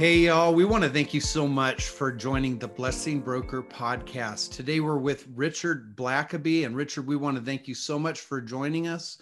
Hey, 0.00 0.20
y'all, 0.20 0.54
we 0.54 0.64
want 0.64 0.82
to 0.82 0.88
thank 0.88 1.12
you 1.12 1.20
so 1.20 1.46
much 1.46 1.88
for 1.88 2.10
joining 2.10 2.58
the 2.58 2.66
Blessing 2.66 3.20
Broker 3.20 3.62
podcast. 3.62 4.50
Today 4.50 4.80
we're 4.80 4.96
with 4.96 5.28
Richard 5.34 5.94
Blackaby. 5.94 6.64
And 6.64 6.74
Richard, 6.74 7.06
we 7.06 7.16
want 7.16 7.36
to 7.36 7.42
thank 7.42 7.68
you 7.68 7.74
so 7.74 7.98
much 7.98 8.20
for 8.20 8.40
joining 8.40 8.88
us. 8.88 9.18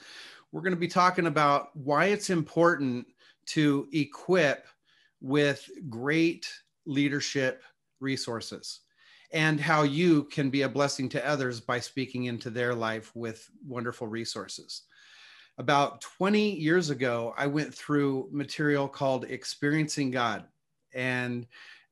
We're 0.52 0.60
going 0.60 0.76
to 0.76 0.78
be 0.78 0.86
talking 0.86 1.26
about 1.26 1.74
why 1.74 2.04
it's 2.04 2.30
important 2.30 3.08
to 3.46 3.88
equip 3.92 4.68
with 5.20 5.68
great 5.88 6.48
leadership 6.86 7.64
resources 7.98 8.82
and 9.32 9.58
how 9.58 9.82
you 9.82 10.22
can 10.26 10.48
be 10.48 10.62
a 10.62 10.68
blessing 10.68 11.08
to 11.08 11.28
others 11.28 11.58
by 11.58 11.80
speaking 11.80 12.26
into 12.26 12.50
their 12.50 12.72
life 12.72 13.10
with 13.16 13.50
wonderful 13.66 14.06
resources. 14.06 14.82
About 15.58 16.02
20 16.02 16.52
years 16.52 16.90
ago, 16.90 17.34
I 17.36 17.48
went 17.48 17.74
through 17.74 18.28
material 18.30 18.86
called 18.86 19.24
Experiencing 19.24 20.12
God 20.12 20.44
and 20.94 21.46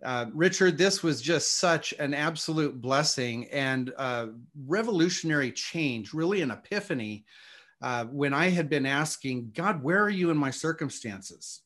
uh, 0.05 0.27
Richard, 0.35 0.77
this 0.77 1.03
was 1.03 1.23
just 1.23 1.59
such 1.59 1.95
an 1.99 2.13
absolute 2.13 2.81
blessing 2.81 3.47
and 3.47 3.93
uh, 3.97 4.27
revolutionary 4.67 5.51
change, 5.53 6.13
really 6.13 6.43
an 6.43 6.51
epiphany. 6.51 7.25
Uh, 7.83 8.05
when 8.07 8.33
I 8.33 8.49
had 8.49 8.69
been 8.69 8.87
asking, 8.87 9.53
God, 9.55 9.83
where 9.83 10.03
are 10.03 10.11
you 10.11 10.31
in 10.31 10.37
my 10.37 10.51
circumstances? 10.51 11.63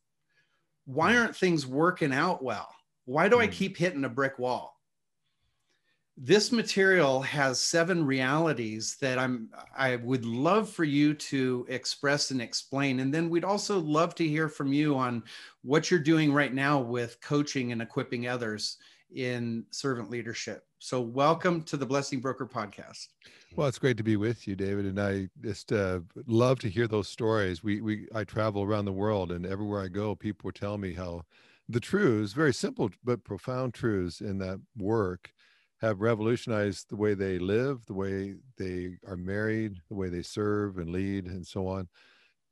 Why 0.85 1.13
hmm. 1.13 1.19
aren't 1.19 1.37
things 1.37 1.67
working 1.67 2.13
out 2.13 2.43
well? 2.43 2.69
Why 3.05 3.29
do 3.29 3.41
I 3.41 3.47
hmm. 3.47 3.53
keep 3.53 3.77
hitting 3.77 4.05
a 4.05 4.09
brick 4.09 4.39
wall? 4.39 4.80
This 6.23 6.53
material 6.53 7.23
has 7.23 7.59
seven 7.59 8.05
realities 8.05 8.99
that 9.01 9.19
I'm 9.19 9.49
I 9.75 9.97
would 9.97 10.27
love 10.27 10.69
for 10.69 10.85
you 10.85 11.15
to 11.15 11.65
express 11.71 12.31
and 12.31 12.43
explain 12.43 13.01
and 13.01 13.13
then 13.13 13.31
we'd 13.31 13.43
also 13.43 13.81
love 13.81 14.15
to 14.17 14.29
hear 14.29 14.47
from 14.47 14.71
you 14.71 14.99
on 14.99 15.23
what 15.63 15.91
you're 15.91 15.99
doing 15.99 16.31
right 16.31 16.53
now 16.53 16.79
with 16.79 17.19
coaching 17.23 17.73
and 17.73 17.81
equipping 17.81 18.29
others 18.29 18.77
in 19.15 19.65
servant 19.71 20.11
leadership. 20.11 20.67
So 20.79 21.01
welcome 21.01 21.63
to 21.65 21.79
the 21.79 21.87
Blessing 21.87 22.21
Broker 22.21 22.47
podcast. 22.47 23.09
Well, 23.57 23.67
it's 23.67 23.79
great 23.79 23.97
to 23.97 24.05
be 24.05 24.17
with 24.17 24.47
you, 24.47 24.55
David, 24.55 24.85
and 24.85 25.01
I 25.01 25.29
just 25.43 25.73
uh, 25.73 26.01
love 26.27 26.61
to 26.61 26.69
hear 26.69 26.87
those 26.87 27.09
stories. 27.09 27.65
We 27.65 27.81
we 27.81 28.09
I 28.15 28.25
travel 28.25 28.63
around 28.63 28.85
the 28.85 28.93
world 28.93 29.33
and 29.33 29.47
everywhere 29.47 29.81
I 29.81 29.89
go 29.89 30.15
people 30.15 30.53
tell 30.53 30.77
me 30.77 30.93
how 30.93 31.23
the 31.67 31.81
truths, 31.81 32.35
very 32.35 32.53
simple 32.53 32.91
but 33.03 33.25
profound 33.25 33.73
truths 33.73 34.21
in 34.21 34.37
that 34.39 34.61
work 34.77 35.33
have 35.81 36.01
revolutionized 36.01 36.91
the 36.91 36.97
way 36.97 37.15
they 37.15 37.39
live, 37.39 37.85
the 37.87 37.95
way 37.95 38.35
they 38.59 38.99
are 39.07 39.17
married, 39.17 39.77
the 39.89 39.95
way 39.95 40.09
they 40.09 40.23
serve 40.23 40.79
and 40.79 40.91
lead, 40.91 41.27
and 41.27 41.47
so 41.47 41.67
on. 41.67 41.89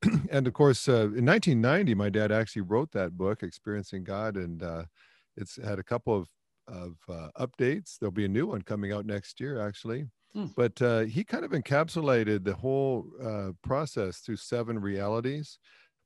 and 0.30 0.46
of 0.46 0.52
course, 0.52 0.88
uh, 0.88 1.08
in 1.16 1.26
1990, 1.26 1.94
my 1.94 2.08
dad 2.08 2.32
actually 2.32 2.62
wrote 2.62 2.90
that 2.92 3.18
book, 3.18 3.42
Experiencing 3.42 4.04
God, 4.04 4.36
and 4.36 4.62
uh, 4.62 4.84
it's 5.36 5.56
had 5.62 5.78
a 5.78 5.84
couple 5.84 6.16
of 6.16 6.28
of 6.68 6.96
uh, 7.08 7.28
updates. 7.38 7.98
There'll 7.98 8.12
be 8.12 8.24
a 8.24 8.28
new 8.28 8.46
one 8.46 8.62
coming 8.62 8.92
out 8.92 9.06
next 9.06 9.40
year, 9.40 9.66
actually. 9.66 10.06
Hmm. 10.32 10.46
But 10.56 10.80
uh, 10.82 11.00
he 11.00 11.24
kind 11.24 11.44
of 11.44 11.52
encapsulated 11.52 12.44
the 12.44 12.54
whole 12.54 13.06
uh, 13.22 13.52
process 13.62 14.18
through 14.18 14.36
seven 14.36 14.78
realities. 14.78 15.58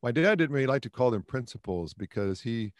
My 0.02 0.12
dad 0.12 0.38
didn't 0.38 0.54
really 0.54 0.66
like 0.66 0.82
to 0.82 0.90
call 0.90 1.10
them 1.10 1.22
principles 1.22 1.94
because 1.94 2.40
he 2.40 2.72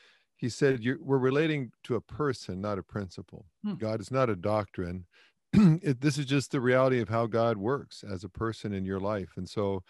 he 0.43 0.49
said 0.49 0.85
we're 1.01 1.19
relating 1.19 1.71
to 1.85 1.95
a 1.95 2.01
person 2.01 2.61
not 2.61 2.77
a 2.77 2.83
principle. 2.83 3.47
Hmm. 3.65 3.75
god 3.75 4.01
is 4.01 4.11
not 4.11 4.29
a 4.29 4.37
doctrine. 4.37 5.07
It, 5.83 6.01
this 6.01 6.19
is 6.19 6.27
just 6.27 6.51
the 6.51 6.61
reality 6.61 6.99
of 7.01 7.09
how 7.09 7.27
god 7.27 7.57
works 7.59 8.03
as 8.03 8.25
a 8.25 8.29
person 8.29 8.75
in 8.75 8.85
your 8.85 8.99
life. 8.99 9.31
And 9.37 9.49
so 9.49 9.85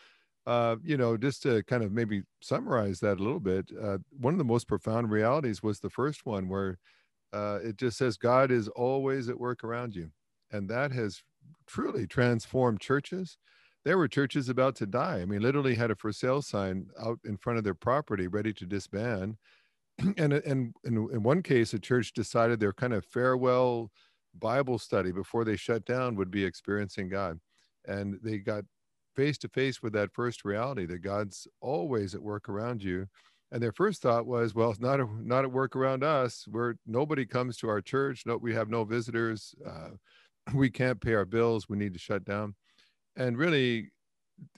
uh, 0.46 0.76
you 0.84 0.98
know 0.98 1.16
just 1.16 1.42
to 1.44 1.62
kind 1.62 1.82
of 1.82 1.90
maybe 1.90 2.22
summarize 2.42 3.00
that 3.00 3.18
a 3.18 3.22
little 3.22 3.40
bit 3.40 3.70
uh, 3.80 3.98
one 4.10 4.34
of 4.34 4.38
the 4.38 4.52
most 4.52 4.68
profound 4.68 5.10
realities 5.10 5.62
was 5.62 5.80
the 5.80 5.88
first 5.88 6.26
one 6.26 6.48
where 6.48 6.78
uh, 7.32 7.58
it 7.64 7.76
just 7.78 7.96
says 7.96 8.18
god 8.18 8.50
is 8.50 8.68
always 8.68 9.30
at 9.30 9.40
work 9.40 9.64
around 9.64 9.96
you. 9.96 10.10
And 10.50 10.68
that 10.68 10.92
has 10.92 11.22
truly 11.66 12.06
transformed 12.06 12.80
churches. 12.80 13.38
There 13.86 13.96
were 13.96 14.08
churches 14.08 14.50
about 14.50 14.76
to 14.76 14.86
die. 14.86 15.20
I 15.22 15.24
mean 15.24 15.40
literally 15.40 15.76
had 15.76 15.90
a 15.90 15.96
for 15.96 16.12
sale 16.12 16.42
sign 16.42 16.88
out 17.00 17.20
in 17.24 17.38
front 17.38 17.56
of 17.58 17.64
their 17.64 17.80
property 17.88 18.26
ready 18.26 18.52
to 18.52 18.66
disband 18.66 19.38
and 20.16 20.32
and 20.32 20.74
in, 20.84 21.08
in 21.12 21.22
one 21.22 21.42
case, 21.42 21.74
a 21.74 21.78
church 21.78 22.12
decided 22.12 22.60
their 22.60 22.72
kind 22.72 22.92
of 22.92 23.04
farewell 23.04 23.90
Bible 24.38 24.78
study 24.78 25.12
before 25.12 25.44
they 25.44 25.56
shut 25.56 25.84
down 25.84 26.16
would 26.16 26.30
be 26.30 26.44
experiencing 26.44 27.08
God, 27.08 27.38
and 27.86 28.18
they 28.22 28.38
got 28.38 28.64
face 29.14 29.38
to 29.38 29.48
face 29.48 29.82
with 29.82 29.92
that 29.92 30.12
first 30.12 30.44
reality 30.44 30.86
that 30.86 31.02
God's 31.02 31.46
always 31.60 32.14
at 32.14 32.22
work 32.22 32.48
around 32.48 32.82
you. 32.82 33.06
And 33.50 33.62
their 33.62 33.72
first 33.72 34.00
thought 34.00 34.26
was, 34.26 34.54
well, 34.54 34.70
it's 34.70 34.80
not 34.80 35.00
a, 35.00 35.06
not 35.20 35.44
at 35.44 35.52
work 35.52 35.76
around 35.76 36.02
us. 36.02 36.46
Where 36.50 36.76
nobody 36.86 37.26
comes 37.26 37.58
to 37.58 37.68
our 37.68 37.82
church. 37.82 38.22
No, 38.24 38.38
we 38.38 38.54
have 38.54 38.70
no 38.70 38.84
visitors. 38.84 39.54
Uh, 39.64 39.90
we 40.54 40.70
can't 40.70 41.00
pay 41.00 41.12
our 41.12 41.26
bills. 41.26 41.68
We 41.68 41.76
need 41.76 41.92
to 41.92 41.98
shut 41.98 42.24
down. 42.24 42.54
And 43.16 43.36
really, 43.36 43.90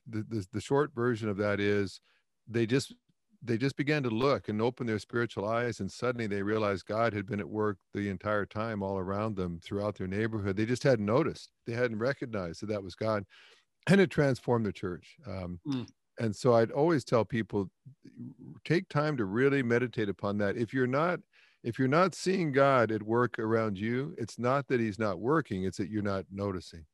the, 0.07 0.25
the, 0.29 0.47
the 0.53 0.61
short 0.61 0.93
version 0.95 1.29
of 1.29 1.37
that 1.39 1.59
is 1.59 2.01
they 2.47 2.67
just 2.67 2.95
they 3.45 3.59
just 3.59 3.77
began 3.77 4.03
to 4.03 4.09
look 4.09 4.49
and 4.49 4.61
open 4.63 4.87
their 4.87 4.99
spiritual 4.99 5.47
eyes 5.47 5.81
and 5.81 5.91
suddenly 5.91 6.27
they 6.27 6.43
realized 6.43 6.87
god 6.87 7.13
had 7.13 7.27
been 7.27 7.41
at 7.41 7.49
work 7.49 7.77
the 7.93 8.09
entire 8.09 8.47
time 8.47 8.83
all 8.83 8.99
around 8.99 9.37
them 9.37 9.61
throughout 9.63 9.97
their 9.97 10.07
neighborhood. 10.07 10.57
They 10.57 10.67
just 10.67 10.83
hadn't 10.83 11.05
noticed. 11.05 11.51
They 11.67 11.75
hadn't 11.75 11.99
recognized 11.99 12.63
that 12.63 12.69
that 12.69 12.83
was 12.83 12.95
god 12.95 13.25
and 13.87 14.01
it 14.01 14.11
transformed 14.11 14.65
the 14.65 14.73
church. 14.73 15.17
Um, 15.27 15.61
mm. 15.67 15.87
and 16.19 16.35
so 16.35 16.55
i'd 16.55 16.71
always 16.71 17.05
tell 17.05 17.25
people 17.25 17.71
take 18.65 18.89
time 18.89 19.17
to 19.19 19.27
really 19.27 19.63
meditate 19.63 20.09
upon 20.09 20.39
that. 20.39 20.57
If 20.57 20.73
you're 20.73 20.87
not 20.87 21.21
if 21.63 21.79
you're 21.79 21.89
not 21.89 22.15
seeing 22.15 22.53
god 22.53 22.91
at 22.91 23.03
work 23.03 23.39
around 23.39 23.79
you 23.79 24.15
it's 24.19 24.39
not 24.39 24.67
that 24.69 24.81
he's 24.81 24.99
not 24.99 25.19
working 25.19 25.65
it's 25.65 25.79
that 25.79 25.91
you're 25.91 26.03
not 26.03 26.25
noticing. 26.33 26.85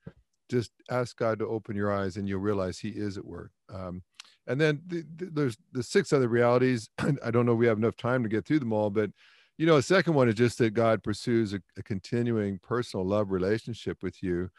Just 0.51 0.73
ask 0.91 1.17
god 1.17 1.39
to 1.39 1.47
open 1.47 1.77
your 1.77 1.93
eyes 1.93 2.17
and 2.17 2.29
you'll 2.29 2.41
realize 2.41 2.79
he 2.79 2.89
is 2.89 3.17
at 3.17 3.25
work. 3.25 3.53
Um, 3.73 4.03
and 4.47 4.61
then 4.61 4.81
the, 4.87 5.05
the, 5.17 5.27
there's 5.27 5.57
the 5.73 5.83
six 5.83 6.13
other 6.13 6.29
realities. 6.29 6.89
I 7.25 7.31
don't 7.31 7.47
know 7.47 7.55
we 7.55 7.67
have 7.67 7.79
enough 7.79 7.97
time 7.97 8.23
to 8.23 8.29
get 8.29 8.47
through 8.47 8.61
them 8.61 8.73
all, 8.73 8.91
but 8.91 9.11
you 9.59 9.67
know, 9.67 9.77
a 9.77 9.83
second 9.83 10.15
one 10.15 10.29
is 10.29 10.37
just 10.37 10.59
that 10.59 10.71
God 10.71 11.03
pursues 11.03 11.53
a, 11.53 11.61
a 11.77 11.83
continuing 11.83 12.59
personal 12.59 13.07
love 13.07 13.31
relationship 13.31 14.03
with 14.03 14.23
you. 14.23 14.51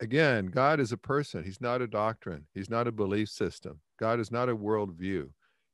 Again, 0.00 0.46
God 0.46 0.80
is 0.80 0.90
a 0.90 0.96
person. 0.96 1.44
He's 1.44 1.60
not 1.60 1.80
a 1.80 1.86
doctrine. 1.86 2.46
He's 2.52 2.68
not 2.68 2.88
a 2.88 2.92
belief 2.92 3.28
system. 3.28 3.80
God 4.00 4.18
is 4.18 4.32
not 4.32 4.48
a 4.48 4.56
worldview. 4.56 5.28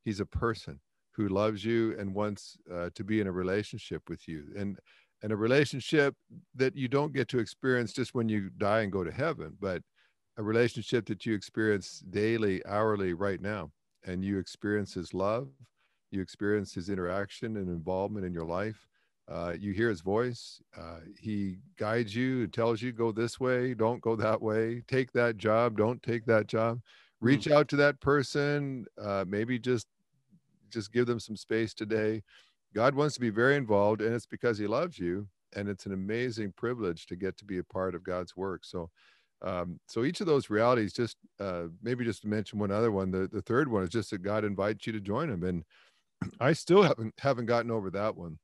He's 0.05 0.21
a 0.21 0.27
person 0.27 0.81
who 1.13 1.29
loves 1.29 1.65
you 1.65 1.97
and 1.99 2.15
wants 2.15 2.59
uh, 2.71 2.91
to 2.95 3.05
be 3.05 3.21
in 3.21 3.27
a 3.27 3.33
relationship 3.33 4.03
with 4.09 4.29
you. 4.29 4.45
And 4.57 4.79
and 5.23 5.33
a 5.33 5.37
relationship 5.37 6.15
that 6.55 6.77
you 6.77 6.89
don't 6.89 7.13
get 7.13 7.29
to 7.29 7.39
experience 7.39 7.93
just 7.93 8.15
when 8.15 8.29
you 8.29 8.51
die 8.57 8.81
and 8.81 8.93
go 8.93 9.03
to 9.03 9.11
heaven, 9.11 9.57
but 9.61 9.83
a 10.39 10.43
relationship 10.43 11.05
that 11.07 11.27
you 11.27 11.35
experience 11.35 12.03
daily, 12.11 12.65
hourly, 12.65 13.13
right 13.13 13.43
now, 13.43 13.73
and 14.07 14.25
you 14.25 14.39
experience 14.39 14.95
his 14.95 15.13
love, 15.13 15.49
you 16.13 16.23
experience 16.23 16.73
his 16.73 16.89
interaction 16.89 17.57
and 17.57 17.69
involvement 17.69 18.25
in 18.25 18.33
your 18.33 18.45
life. 18.45 18.87
Uh, 19.29 19.53
you 19.59 19.73
hear 19.73 19.91
his 19.91 20.01
voice. 20.01 20.63
Uh, 20.79 21.01
he 21.21 21.59
guides 21.77 22.15
you 22.15 22.45
and 22.45 22.53
tells 22.53 22.81
you 22.81 22.93
go 22.93 23.13
this 23.13 23.39
way, 23.39 23.75
don't 23.75 24.01
go 24.01 24.17
that 24.17 24.41
way, 24.41 24.83
take 24.87 25.13
that 25.13 25.37
job, 25.37 25.77
don't 25.77 26.03
take 26.03 26.25
that 26.25 26.47
job. 26.47 26.81
Reach 27.21 27.45
mm. 27.45 27.53
out 27.53 27.69
to 27.69 27.77
that 27.77 28.01
person. 28.01 28.87
Uh, 28.97 29.25
maybe 29.29 29.59
just 29.59 29.87
just 30.71 30.93
give 30.93 31.07
them 31.07 31.19
some 31.19 31.37
space 31.37 31.75
today. 31.75 32.23
God 32.75 32.95
wants 32.95 33.15
to 33.15 33.21
be 33.21 33.31
very 33.31 33.57
involved, 33.57 34.01
and 34.01 34.15
it's 34.15 34.27
because 34.27 34.57
He 34.57 34.67
loves 34.67 34.99
you, 34.99 35.27
and 35.57 35.69
it's 35.69 35.85
an 35.85 35.93
amazing 35.93 36.53
privilege 36.57 37.07
to 37.07 37.17
get 37.17 37.37
to 37.39 37.45
be 37.45 37.59
a 37.59 37.65
part 37.65 37.95
of 37.95 38.05
God's 38.05 38.37
work. 38.37 38.65
So 38.65 38.89
um, 39.43 39.79
so 39.87 40.05
each 40.05 40.21
of 40.21 40.27
those 40.27 40.51
realities, 40.51 40.93
just 40.93 41.17
uh, 41.39 41.65
maybe 41.83 42.05
just 42.05 42.23
to 42.23 42.29
mention 42.29 42.59
one 42.59 42.71
other 42.71 42.91
one, 42.91 43.11
the, 43.11 43.29
the 43.31 43.43
third 43.43 43.71
one 43.71 43.85
is 43.85 43.91
just 43.91 44.11
that 44.11 44.23
God 44.23 44.45
invites 44.45 44.87
you 44.87 44.93
to 44.93 45.01
join 45.01 45.31
him. 45.31 45.45
And 45.45 45.65
I 46.41 46.53
still 46.53 46.83
haven't, 46.83 47.15
haven't 47.19 47.47
gotten 47.47 47.71
over 47.71 47.91
that 47.91 48.17
one, 48.17 48.39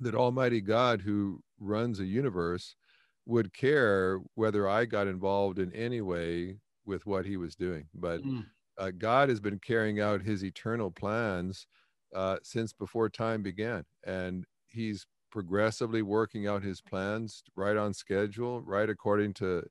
that 0.00 0.14
Almighty 0.14 0.60
God 0.60 1.00
who 1.00 1.40
runs 1.58 2.00
a 2.00 2.04
universe 2.04 2.76
would 3.24 3.54
care 3.54 4.20
whether 4.34 4.68
I 4.68 4.84
got 4.84 5.06
involved 5.06 5.58
in 5.58 5.72
any 5.72 6.00
way 6.00 6.58
with 6.84 7.06
what 7.06 7.24
he 7.24 7.36
was 7.36 7.54
doing. 7.54 7.86
But 7.94 8.22
mm. 8.22 8.44
uh, 8.78 8.90
God 8.90 9.28
has 9.28 9.40
been 9.40 9.60
carrying 9.60 10.00
out 10.00 10.22
his 10.22 10.44
eternal 10.44 10.90
plans 10.90 11.66
uh, 12.14 12.36
since 12.42 12.72
before 12.72 13.08
time 13.08 13.42
began. 13.42 13.84
And 14.04 14.44
he's 14.66 15.06
progressively 15.30 16.02
working 16.02 16.46
out 16.46 16.62
his 16.62 16.80
plans 16.80 17.42
right 17.56 17.76
on 17.76 17.94
schedule, 17.94 18.60
right 18.62 18.90
according 18.90 19.32
to 19.34 19.62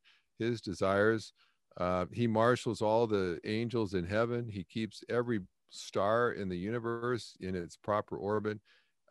his 0.42 0.62
desires. 0.62 1.34
Uh, 1.78 2.06
he 2.14 2.28
marshals 2.28 2.82
all 2.82 3.08
the 3.08 3.40
angels 3.46 3.94
in 3.96 4.06
heaven. 4.06 4.50
He 4.50 4.64
keeps 4.66 5.04
every 5.10 5.42
star 5.70 6.34
in 6.34 6.50
the 6.50 6.58
universe 6.58 7.38
in 7.42 7.56
its 7.56 7.78
proper 7.78 8.18
orbit. 8.18 8.60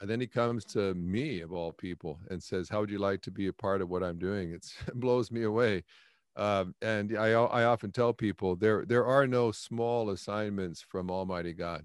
And 0.01 0.11
then 0.11 0.21
he 0.21 0.27
comes 0.29 0.65
to 0.67 0.95
me, 0.95 1.41
of 1.41 1.53
all 1.53 1.73
people, 1.73 2.21
and 2.31 2.43
says, 2.43 2.69
How 2.71 2.81
would 2.81 2.91
you 2.91 2.99
like 2.99 3.23
to 3.23 3.31
be 3.31 3.49
a 3.49 3.53
part 3.53 3.83
of 3.83 3.91
what 3.91 4.05
I'm 4.05 4.19
doing? 4.19 4.53
It's, 4.53 4.75
it 4.89 4.95
blows 5.01 5.31
me 5.33 5.45
away. 5.45 5.85
Um, 6.37 6.75
and 6.83 7.17
I, 7.19 7.31
I 7.33 7.65
often 7.65 7.93
tell 7.93 8.13
people 8.15 8.57
there, 8.57 8.85
there 8.87 9.07
are 9.07 9.27
no 9.27 9.53
small 9.53 10.11
assignments 10.11 10.83
from 10.89 11.11
Almighty 11.11 11.53
God. 11.55 11.85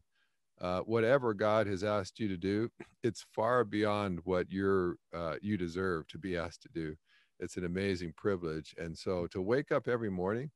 uh, 0.61 0.81
whatever 0.81 1.33
God 1.33 1.67
has 1.67 1.83
asked 1.83 2.19
you 2.19 2.27
to 2.29 2.37
do, 2.37 2.69
it's 3.03 3.25
far 3.33 3.63
beyond 3.65 4.21
what 4.25 4.51
you're 4.51 4.97
uh, 5.13 5.35
you 5.41 5.57
deserve 5.57 6.07
to 6.09 6.17
be 6.19 6.37
asked 6.37 6.63
to 6.63 6.69
do. 6.73 6.95
It's 7.39 7.57
an 7.57 7.65
amazing 7.65 8.13
privilege, 8.15 8.75
and 8.77 8.97
so 8.97 9.27
to 9.27 9.41
wake 9.41 9.71
up 9.71 9.87
every 9.87 10.09
morning 10.09 10.51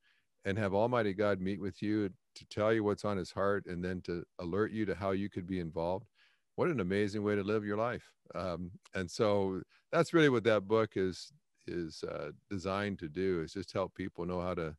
and 0.46 0.58
have 0.58 0.74
Almighty 0.74 1.14
God 1.14 1.42
meet 1.42 1.60
with 1.60 1.82
you 1.82 2.10
to 2.36 2.46
tell 2.46 2.74
you 2.74 2.84
what's 2.84 3.06
on 3.06 3.18
His 3.18 3.32
heart, 3.32 3.66
and 3.66 3.84
then 3.84 4.02
to 4.02 4.24
alert 4.40 4.72
you 4.72 4.86
to 4.86 4.96
how 4.96 5.12
you 5.12 5.30
could 5.30 5.46
be 5.48 5.60
involved. 5.60 6.08
What 6.56 6.70
an 6.70 6.80
amazing 6.80 7.24
way 7.24 7.36
to 7.36 7.44
live 7.44 7.66
your 7.66 7.78
life! 7.78 8.14
Um, 8.36 8.72
and 8.94 9.10
so 9.10 9.62
that's 9.92 10.14
really 10.14 10.30
what 10.30 10.44
that 10.46 10.68
book 10.68 10.92
is 10.96 11.32
is 11.68 12.04
uh, 12.04 12.32
designed 12.50 13.00
to 13.00 13.10
do 13.10 13.42
is 13.44 13.54
just 13.54 13.74
help 13.74 13.94
people 13.94 14.26
know 14.26 14.42
how 14.42 14.54
to 14.56 14.76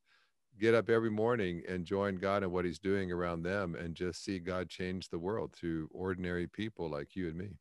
get 0.59 0.75
up 0.75 0.91
every 0.91 1.11
morning 1.11 1.63
and 1.69 1.85
join 1.85 2.17
God 2.17 2.43
in 2.43 2.51
what 2.51 2.65
He's 2.65 2.79
doing 2.79 3.13
around 3.13 3.43
them 3.43 3.75
and 3.75 3.95
just 3.95 4.25
see 4.25 4.39
God 4.39 4.69
change 4.69 5.09
the 5.09 5.19
world 5.19 5.53
through 5.53 5.89
ordinary 5.93 6.47
people 6.47 6.91
like 6.91 7.17
you 7.17 7.29
and 7.29 7.37
me. 7.37 7.59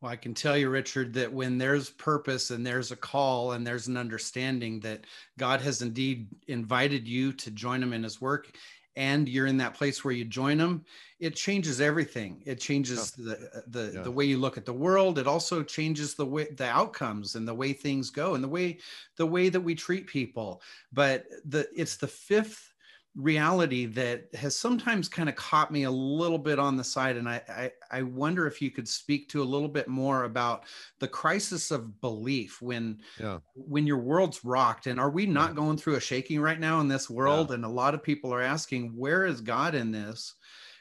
Well, 0.00 0.12
I 0.12 0.16
can 0.16 0.32
tell 0.32 0.56
you, 0.56 0.70
Richard, 0.70 1.12
that 1.14 1.32
when 1.32 1.58
there's 1.58 1.90
purpose 1.90 2.50
and 2.50 2.66
there's 2.66 2.90
a 2.90 2.96
call 2.96 3.52
and 3.52 3.66
there's 3.66 3.86
an 3.86 3.96
understanding 3.96 4.80
that 4.80 5.04
God 5.38 5.60
has 5.60 5.82
indeed 5.82 6.28
invited 6.48 7.06
you 7.06 7.32
to 7.34 7.50
join 7.50 7.82
Him 7.82 7.92
in 7.92 8.02
His 8.02 8.20
work, 8.20 8.50
and 8.96 9.28
you're 9.28 9.46
in 9.46 9.58
that 9.58 9.74
place 9.74 10.02
where 10.02 10.14
you 10.14 10.24
join 10.24 10.58
Him, 10.58 10.84
it 11.20 11.36
changes 11.36 11.80
everything 11.80 12.42
it 12.46 12.58
changes 12.58 13.12
yeah. 13.16 13.24
the 13.24 13.58
uh, 13.58 13.60
the 13.68 13.92
yeah. 13.94 14.02
the 14.02 14.10
way 14.10 14.24
you 14.24 14.38
look 14.38 14.56
at 14.56 14.64
the 14.64 14.72
world 14.72 15.18
it 15.18 15.26
also 15.26 15.62
changes 15.62 16.14
the 16.14 16.24
way 16.24 16.48
the 16.56 16.66
outcomes 16.66 17.36
and 17.36 17.46
the 17.46 17.54
way 17.54 17.72
things 17.72 18.10
go 18.10 18.34
and 18.34 18.42
the 18.42 18.48
way 18.48 18.78
the 19.16 19.26
way 19.26 19.48
that 19.48 19.60
we 19.60 19.74
treat 19.74 20.06
people 20.06 20.62
but 20.92 21.26
the 21.44 21.68
it's 21.76 21.96
the 21.96 22.08
fifth 22.08 22.69
reality 23.16 23.86
that 23.86 24.32
has 24.34 24.56
sometimes 24.56 25.08
kind 25.08 25.28
of 25.28 25.34
caught 25.34 25.72
me 25.72 25.82
a 25.82 25.90
little 25.90 26.38
bit 26.38 26.60
on 26.60 26.76
the 26.76 26.84
side 26.84 27.16
and 27.16 27.28
I, 27.28 27.42
I, 27.48 27.72
I 27.90 28.02
wonder 28.02 28.46
if 28.46 28.62
you 28.62 28.70
could 28.70 28.86
speak 28.86 29.28
to 29.30 29.42
a 29.42 29.44
little 29.44 29.68
bit 29.68 29.88
more 29.88 30.24
about 30.24 30.64
the 31.00 31.08
crisis 31.08 31.72
of 31.72 32.00
belief 32.00 32.62
when 32.62 33.00
yeah. 33.18 33.38
when 33.54 33.84
your 33.84 33.98
world's 33.98 34.44
rocked 34.44 34.86
and 34.86 35.00
are 35.00 35.10
we 35.10 35.26
not 35.26 35.50
yeah. 35.50 35.56
going 35.56 35.76
through 35.76 35.96
a 35.96 36.00
shaking 36.00 36.40
right 36.40 36.60
now 36.60 36.78
in 36.78 36.86
this 36.86 37.10
world 37.10 37.48
yeah. 37.48 37.56
and 37.56 37.64
a 37.64 37.68
lot 37.68 37.94
of 37.94 38.02
people 38.02 38.32
are 38.32 38.42
asking 38.42 38.96
where 38.96 39.26
is 39.26 39.40
god 39.40 39.74
in 39.74 39.90
this 39.90 40.34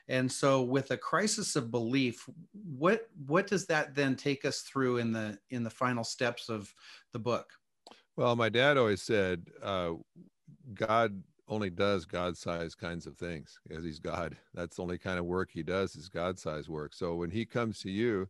and 0.07 0.31
so 0.31 0.61
with 0.61 0.91
a 0.91 0.97
crisis 0.97 1.55
of 1.55 1.71
belief 1.71 2.29
what 2.77 3.09
what 3.25 3.47
does 3.47 3.65
that 3.65 3.95
then 3.95 4.15
take 4.15 4.45
us 4.45 4.61
through 4.61 4.97
in 4.97 5.11
the 5.11 5.35
in 5.49 5.63
the 5.63 5.69
final 5.69 6.03
steps 6.03 6.47
of 6.47 6.71
the 7.11 7.19
book 7.19 7.49
well 8.17 8.35
my 8.35 8.49
dad 8.49 8.77
always 8.77 9.01
said 9.01 9.41
uh, 9.63 9.93
god 10.75 11.23
only 11.49 11.69
does 11.69 12.05
God-sized 12.05 12.77
kinds 12.77 13.07
of 13.07 13.17
things 13.17 13.59
because 13.67 13.83
he's 13.83 13.99
God. 13.99 14.37
That's 14.53 14.75
the 14.75 14.83
only 14.83 14.97
kind 14.97 15.19
of 15.19 15.25
work 15.25 15.49
he 15.51 15.63
does 15.63 15.95
is 15.95 16.07
God-sized 16.07 16.69
work. 16.69 16.93
So 16.93 17.15
when 17.15 17.31
he 17.31 17.45
comes 17.45 17.79
to 17.81 17.89
you 17.89 18.29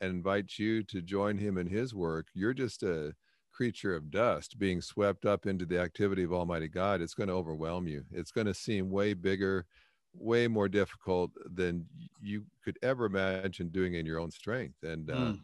and 0.00 0.10
invites 0.10 0.58
you 0.58 0.82
to 0.84 1.02
join 1.02 1.36
him 1.38 1.58
in 1.58 1.66
his 1.66 1.94
work, 1.94 2.28
you're 2.34 2.54
just 2.54 2.82
a 2.82 3.14
creature 3.52 3.94
of 3.94 4.10
dust 4.10 4.58
being 4.58 4.80
swept 4.80 5.26
up 5.26 5.46
into 5.46 5.66
the 5.66 5.78
activity 5.78 6.22
of 6.22 6.32
Almighty 6.32 6.68
God. 6.68 7.00
It's 7.00 7.14
going 7.14 7.28
to 7.28 7.34
overwhelm 7.34 7.86
you. 7.86 8.04
It's 8.12 8.30
going 8.30 8.46
to 8.46 8.54
seem 8.54 8.90
way 8.90 9.12
bigger, 9.12 9.66
way 10.14 10.48
more 10.48 10.68
difficult 10.68 11.32
than 11.44 11.86
you 12.20 12.44
could 12.64 12.78
ever 12.82 13.06
imagine 13.06 13.68
doing 13.68 13.94
in 13.94 14.06
your 14.06 14.20
own 14.20 14.30
strength. 14.30 14.82
And 14.82 15.10
uh, 15.10 15.14
mm. 15.14 15.40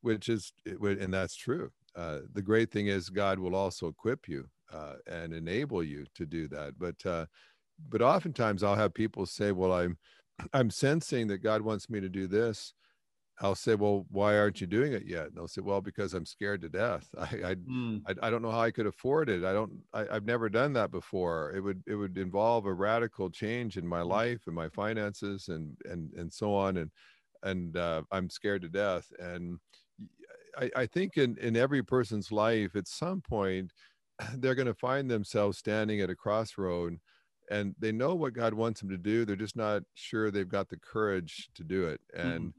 which 0.00 0.28
is, 0.28 0.52
and 0.66 1.12
that's 1.12 1.36
true. 1.36 1.70
Uh, 1.94 2.20
the 2.32 2.42
great 2.42 2.72
thing 2.72 2.88
is 2.88 3.08
God 3.08 3.38
will 3.38 3.54
also 3.54 3.86
equip 3.86 4.28
you 4.28 4.48
uh, 4.74 4.94
and 5.06 5.32
enable 5.32 5.82
you 5.82 6.04
to 6.14 6.26
do 6.26 6.48
that. 6.48 6.78
But 6.78 7.04
uh, 7.06 7.26
but 7.88 8.02
oftentimes 8.02 8.62
I'll 8.62 8.74
have 8.74 8.94
people 8.94 9.26
say, 9.26 9.52
"Well, 9.52 9.72
I'm 9.72 9.96
I'm 10.52 10.70
sensing 10.70 11.28
that 11.28 11.38
God 11.38 11.62
wants 11.62 11.88
me 11.88 12.00
to 12.00 12.08
do 12.08 12.26
this." 12.26 12.74
I'll 13.40 13.56
say, 13.56 13.74
"Well, 13.74 14.06
why 14.10 14.36
aren't 14.36 14.60
you 14.60 14.66
doing 14.66 14.92
it 14.92 15.06
yet?" 15.06 15.26
And 15.26 15.36
they'll 15.36 15.48
say, 15.48 15.60
"Well, 15.60 15.80
because 15.80 16.14
I'm 16.14 16.26
scared 16.26 16.60
to 16.62 16.68
death. 16.68 17.08
I 17.18 17.50
I, 17.50 17.54
mm. 17.54 18.02
I, 18.06 18.26
I, 18.26 18.30
don't 18.30 18.42
know 18.42 18.50
how 18.50 18.60
I 18.60 18.70
could 18.70 18.86
afford 18.86 19.28
it. 19.28 19.44
I 19.44 19.52
don't. 19.52 19.72
I, 19.92 20.04
have 20.12 20.24
never 20.24 20.48
done 20.48 20.72
that 20.74 20.90
before. 20.90 21.52
It 21.54 21.60
would 21.60 21.82
it 21.86 21.94
would 21.94 22.16
involve 22.18 22.66
a 22.66 22.72
radical 22.72 23.30
change 23.30 23.76
in 23.76 23.86
my 23.86 24.00
mm. 24.00 24.08
life 24.08 24.42
and 24.46 24.54
my 24.54 24.68
finances 24.68 25.48
and 25.48 25.76
and 25.84 26.12
and 26.14 26.32
so 26.32 26.54
on. 26.54 26.76
And 26.76 26.90
and 27.42 27.76
uh, 27.76 28.02
I'm 28.10 28.30
scared 28.30 28.62
to 28.62 28.68
death. 28.68 29.06
And 29.18 29.58
I, 30.58 30.70
I 30.76 30.86
think 30.86 31.16
in 31.16 31.36
in 31.38 31.56
every 31.56 31.82
person's 31.82 32.32
life, 32.32 32.76
at 32.76 32.88
some 32.88 33.20
point, 33.20 33.72
they're 34.36 34.54
going 34.54 34.66
to 34.66 34.74
find 34.74 35.10
themselves 35.10 35.58
standing 35.58 36.00
at 36.00 36.10
a 36.10 36.14
crossroad 36.14 36.98
and 37.50 37.74
they 37.78 37.92
know 37.92 38.14
what 38.14 38.32
God 38.32 38.54
wants 38.54 38.80
them 38.80 38.88
to 38.90 38.96
do. 38.96 39.24
They're 39.24 39.36
just 39.36 39.56
not 39.56 39.82
sure 39.94 40.30
they've 40.30 40.48
got 40.48 40.68
the 40.68 40.78
courage 40.78 41.50
to 41.54 41.64
do 41.64 41.84
it. 41.84 42.00
And, 42.14 42.52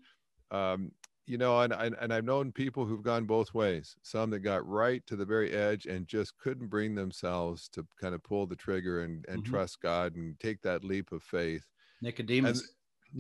mm-hmm. 0.52 0.58
um, 0.58 0.92
you 1.26 1.40
know, 1.40 1.60
and, 1.62 1.74
and, 1.74 1.96
and 2.00 2.14
I've 2.14 2.24
known 2.24 2.52
people 2.52 2.86
who've 2.86 3.02
gone 3.02 3.26
both 3.26 3.54
ways, 3.54 3.96
some 4.04 4.30
that 4.30 4.40
got 4.40 4.68
right 4.68 5.06
to 5.08 5.16
the 5.16 5.26
very 5.26 5.52
edge 5.52 5.88
and 5.88 6.08
just 6.08 6.38
couldn't 6.38 6.68
bring 6.68 6.94
themselves 6.94 7.68
to 7.70 7.86
kind 8.00 8.14
of 8.14 8.24
pull 8.24 8.46
the 8.46 8.56
trigger 8.56 9.02
and, 9.02 9.26
and 9.28 9.44
mm-hmm. 9.44 9.52
trust 9.52 9.82
God 9.82 10.16
and 10.16 10.40
take 10.40 10.62
that 10.62 10.84
leap 10.84 11.12
of 11.12 11.24
faith. 11.24 11.66
Nicodemus. 12.02 12.60
And, 12.60 12.70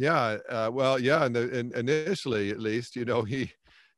yeah. 0.04 0.38
Uh, 0.48 0.70
well, 0.72 1.00
yeah. 1.00 1.26
And, 1.26 1.36
the, 1.36 1.58
and 1.58 1.74
initially, 1.74 2.52
at 2.52 2.60
least, 2.60 2.96
you 2.96 3.06
know, 3.06 3.24
he, 3.24 3.52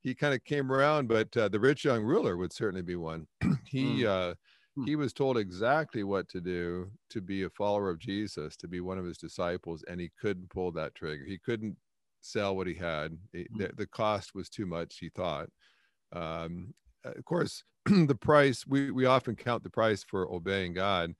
he 0.08 0.16
kind 0.16 0.34
of 0.34 0.42
came 0.46 0.72
around, 0.72 1.10
but 1.10 1.36
uh, 1.36 1.50
the 1.50 1.60
rich 1.60 1.84
young 1.84 2.02
ruler 2.02 2.38
would 2.38 2.54
certainly 2.54 2.82
be 2.82 2.96
one. 2.96 3.28
he 3.66 4.04
mm. 4.04 4.06
uh, 4.06 4.36
hmm. 4.76 4.86
he 4.86 4.96
was 4.96 5.12
told 5.12 5.38
exactly 5.38 6.04
what 6.06 6.30
to 6.30 6.40
do 6.40 6.90
to 7.10 7.20
be 7.20 7.44
a 7.44 7.50
follower 7.50 7.90
of 7.90 8.00
Jesus, 8.00 8.56
to 8.56 8.70
be 8.70 8.80
one 8.80 8.98
of 8.98 9.04
his 9.04 9.18
disciples, 9.18 9.84
and 9.90 10.00
he 10.00 10.10
couldn't 10.20 10.50
pull 10.50 10.72
that 10.72 10.96
trigger. 10.96 11.26
He 11.26 11.38
couldn't 11.38 11.76
sell 12.22 12.56
what 12.56 12.68
he 12.68 12.74
had. 12.74 13.18
It, 13.34 13.54
mm. 13.54 13.58
the, 13.58 13.76
the, 13.76 13.88
cost 13.88 14.34
was 14.34 14.48
too 14.48 14.66
much. 14.66 14.98
He 15.00 15.10
thought. 15.10 15.50
Um, 16.14 16.74
of 17.04 17.26
course, 17.26 17.66
the 17.86 18.16
price 18.16 18.66
we 18.66 18.92
we 18.92 19.06
often 19.06 19.36
count 19.36 19.64
the 19.64 19.70
price 19.70 20.06
for 20.08 20.32
obeying 20.32 20.74
God, 20.74 21.16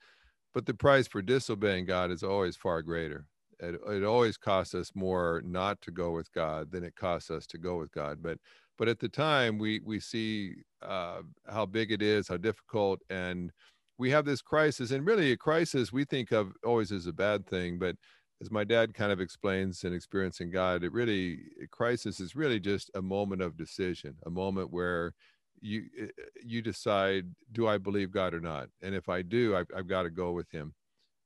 but 0.54 0.66
the 0.66 0.74
price 0.74 1.08
for 1.08 1.22
disobeying 1.22 1.86
God 1.86 2.10
is 2.10 2.24
always 2.24 2.56
far 2.56 2.82
greater. 2.82 3.26
It, 3.60 3.82
it 3.90 4.04
always 4.04 4.38
costs 4.38 4.76
us 4.76 4.92
more 4.96 5.42
not 5.44 5.82
to 5.82 5.92
go 5.92 6.12
with 6.12 6.32
God 6.32 6.72
than 6.72 6.86
it 6.86 6.96
costs 6.96 7.32
us 7.32 7.48
to 7.48 7.58
go 7.58 7.78
with 7.80 7.92
God. 7.92 8.20
But 8.22 8.38
but 8.78 8.88
at 8.88 9.00
the 9.00 9.10
time 9.10 9.58
we 9.58 9.82
we 9.86 10.00
see 10.00 10.54
uh, 10.82 11.22
how 11.50 11.66
big 11.66 11.92
it 11.92 12.02
is 12.02 12.28
how 12.28 12.38
difficult 12.38 13.00
and 13.10 13.52
we 13.98 14.12
have 14.12 14.26
this 14.26 14.42
crisis 14.42 14.92
and 14.92 15.06
really 15.06 15.32
a 15.32 15.38
crisis 15.38 15.92
we 15.92 16.06
think 16.06 16.32
of 16.32 16.54
always 16.64 16.92
as 16.92 17.08
a 17.08 17.14
bad 17.14 17.46
thing 17.48 17.80
but 17.80 17.96
as 18.42 18.52
my 18.52 18.64
dad 18.64 18.94
kind 18.94 19.12
of 19.12 19.20
explains 19.20 19.84
in 19.84 19.94
experiencing 19.94 20.52
god 20.52 20.84
it 20.84 20.92
really 20.92 21.40
a 21.64 21.68
crisis 21.68 22.20
is 22.20 22.36
really 22.36 22.60
just 22.60 22.92
a 22.96 23.02
moment 23.02 23.42
of 23.42 23.58
decision 23.58 24.16
a 24.26 24.30
moment 24.30 24.72
where 24.72 25.14
you 25.62 25.86
eh, 26.00 26.08
you 26.44 26.62
decide 26.62 27.26
do 27.52 27.68
i 27.68 27.78
believe 27.78 28.12
god 28.12 28.34
or 28.34 28.40
not? 28.40 28.70
And 28.82 28.94
if 28.94 29.10
i 29.10 29.22
do 29.22 29.56
i've, 29.56 29.68
I've 29.76 29.88
got 29.88 30.04
to 30.04 30.10
go 30.10 30.32
with 30.32 30.50
him. 30.52 30.74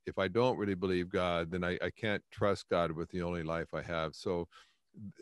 If 0.06 0.18
i 0.18 0.28
don't 0.28 0.58
really 0.58 0.76
believe 0.76 1.10
god 1.10 1.52
then 1.52 1.64
I, 1.64 1.78
I 1.82 1.90
can't 1.90 2.24
trust 2.32 2.70
god 2.70 2.92
with 2.92 3.10
the 3.10 3.22
only 3.22 3.44
life 3.44 3.74
i 3.74 3.82
have. 3.82 4.16
So 4.16 4.48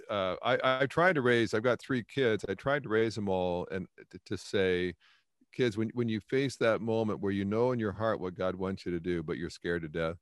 uh, 0.09 0.35
I, 0.43 0.81
I 0.81 0.85
tried 0.87 1.15
to 1.15 1.21
raise, 1.21 1.53
I've 1.53 1.63
got 1.63 1.79
three 1.79 2.03
kids. 2.03 2.45
I 2.47 2.53
tried 2.53 2.83
to 2.83 2.89
raise 2.89 3.15
them 3.15 3.29
all 3.29 3.67
and 3.71 3.87
to, 4.11 4.19
to 4.25 4.37
say, 4.37 4.93
kids, 5.53 5.77
when, 5.77 5.89
when 5.93 6.09
you 6.09 6.19
face 6.19 6.55
that 6.57 6.81
moment 6.81 7.21
where 7.21 7.31
you 7.31 7.45
know 7.45 7.71
in 7.71 7.79
your 7.79 7.91
heart 7.91 8.19
what 8.19 8.35
God 8.35 8.55
wants 8.55 8.85
you 8.85 8.91
to 8.91 8.99
do, 8.99 9.23
but 9.23 9.37
you're 9.37 9.49
scared 9.49 9.81
to 9.83 9.87
death, 9.87 10.17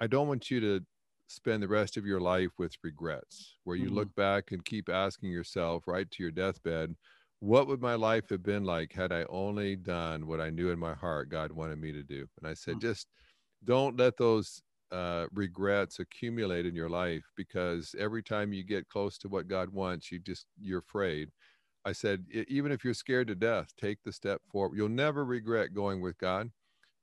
I 0.00 0.06
don't 0.06 0.28
want 0.28 0.50
you 0.50 0.60
to 0.60 0.80
spend 1.28 1.62
the 1.62 1.68
rest 1.68 1.96
of 1.96 2.06
your 2.06 2.20
life 2.20 2.50
with 2.58 2.74
regrets, 2.82 3.56
where 3.64 3.76
you 3.76 3.86
mm-hmm. 3.86 3.96
look 3.96 4.14
back 4.14 4.52
and 4.52 4.64
keep 4.64 4.88
asking 4.88 5.30
yourself 5.30 5.84
right 5.86 6.10
to 6.10 6.22
your 6.22 6.32
deathbed, 6.32 6.94
what 7.40 7.66
would 7.66 7.80
my 7.80 7.94
life 7.94 8.28
have 8.30 8.42
been 8.42 8.64
like 8.64 8.92
had 8.92 9.12
I 9.12 9.24
only 9.28 9.74
done 9.74 10.26
what 10.26 10.40
I 10.40 10.50
knew 10.50 10.70
in 10.70 10.78
my 10.78 10.94
heart 10.94 11.28
God 11.28 11.50
wanted 11.50 11.78
me 11.78 11.90
to 11.92 12.02
do? 12.02 12.26
And 12.40 12.48
I 12.48 12.54
said, 12.54 12.74
mm-hmm. 12.74 12.88
just 12.88 13.08
don't 13.64 13.96
let 13.98 14.16
those 14.16 14.62
uh, 14.92 15.26
regrets 15.32 15.98
accumulate 15.98 16.66
in 16.66 16.74
your 16.74 16.90
life 16.90 17.24
because 17.36 17.94
every 17.98 18.22
time 18.22 18.52
you 18.52 18.62
get 18.62 18.88
close 18.88 19.16
to 19.18 19.28
what 19.28 19.48
God 19.48 19.70
wants, 19.70 20.12
you 20.12 20.18
just 20.18 20.46
you're 20.60 20.80
afraid. 20.80 21.30
I 21.84 21.92
said, 21.92 22.24
even 22.46 22.70
if 22.70 22.84
you're 22.84 22.94
scared 22.94 23.26
to 23.28 23.34
death, 23.34 23.72
take 23.80 23.98
the 24.04 24.12
step 24.12 24.40
forward. 24.50 24.76
You'll 24.76 24.88
never 24.88 25.24
regret 25.24 25.74
going 25.74 26.00
with 26.00 26.16
God, 26.18 26.50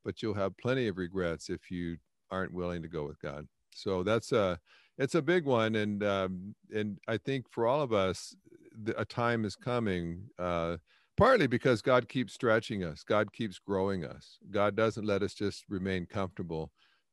but 0.05 0.21
you'll 0.21 0.35
have 0.35 0.55
plenty 0.57 0.87
of 0.87 0.97
regrets 0.97 1.49
if 1.49 1.69
you 1.69 1.97
aren't 2.31 2.53
willing 2.53 2.81
to 2.83 2.87
go 2.87 3.05
with 3.05 3.19
God. 3.19 3.47
So 3.73 4.03
that's 4.03 4.31
a 4.31 4.59
it's 4.97 5.15
a 5.15 5.21
big 5.21 5.45
one, 5.45 5.75
and 5.75 6.03
um, 6.03 6.55
and 6.73 6.97
I 7.07 7.17
think 7.17 7.45
for 7.49 7.65
all 7.65 7.81
of 7.81 7.91
us, 7.91 8.35
a 8.97 9.05
time 9.05 9.45
is 9.45 9.55
coming. 9.55 10.23
Uh, 10.37 10.77
partly 11.17 11.47
because 11.47 11.81
God 11.81 12.07
keeps 12.07 12.33
stretching 12.33 12.83
us, 12.83 13.03
God 13.03 13.33
keeps 13.33 13.59
growing 13.59 14.05
us. 14.05 14.37
God 14.51 14.75
doesn't 14.75 15.05
let 15.05 15.23
us 15.23 15.33
just 15.33 15.65
remain 15.69 16.05
comfortable 16.05 16.71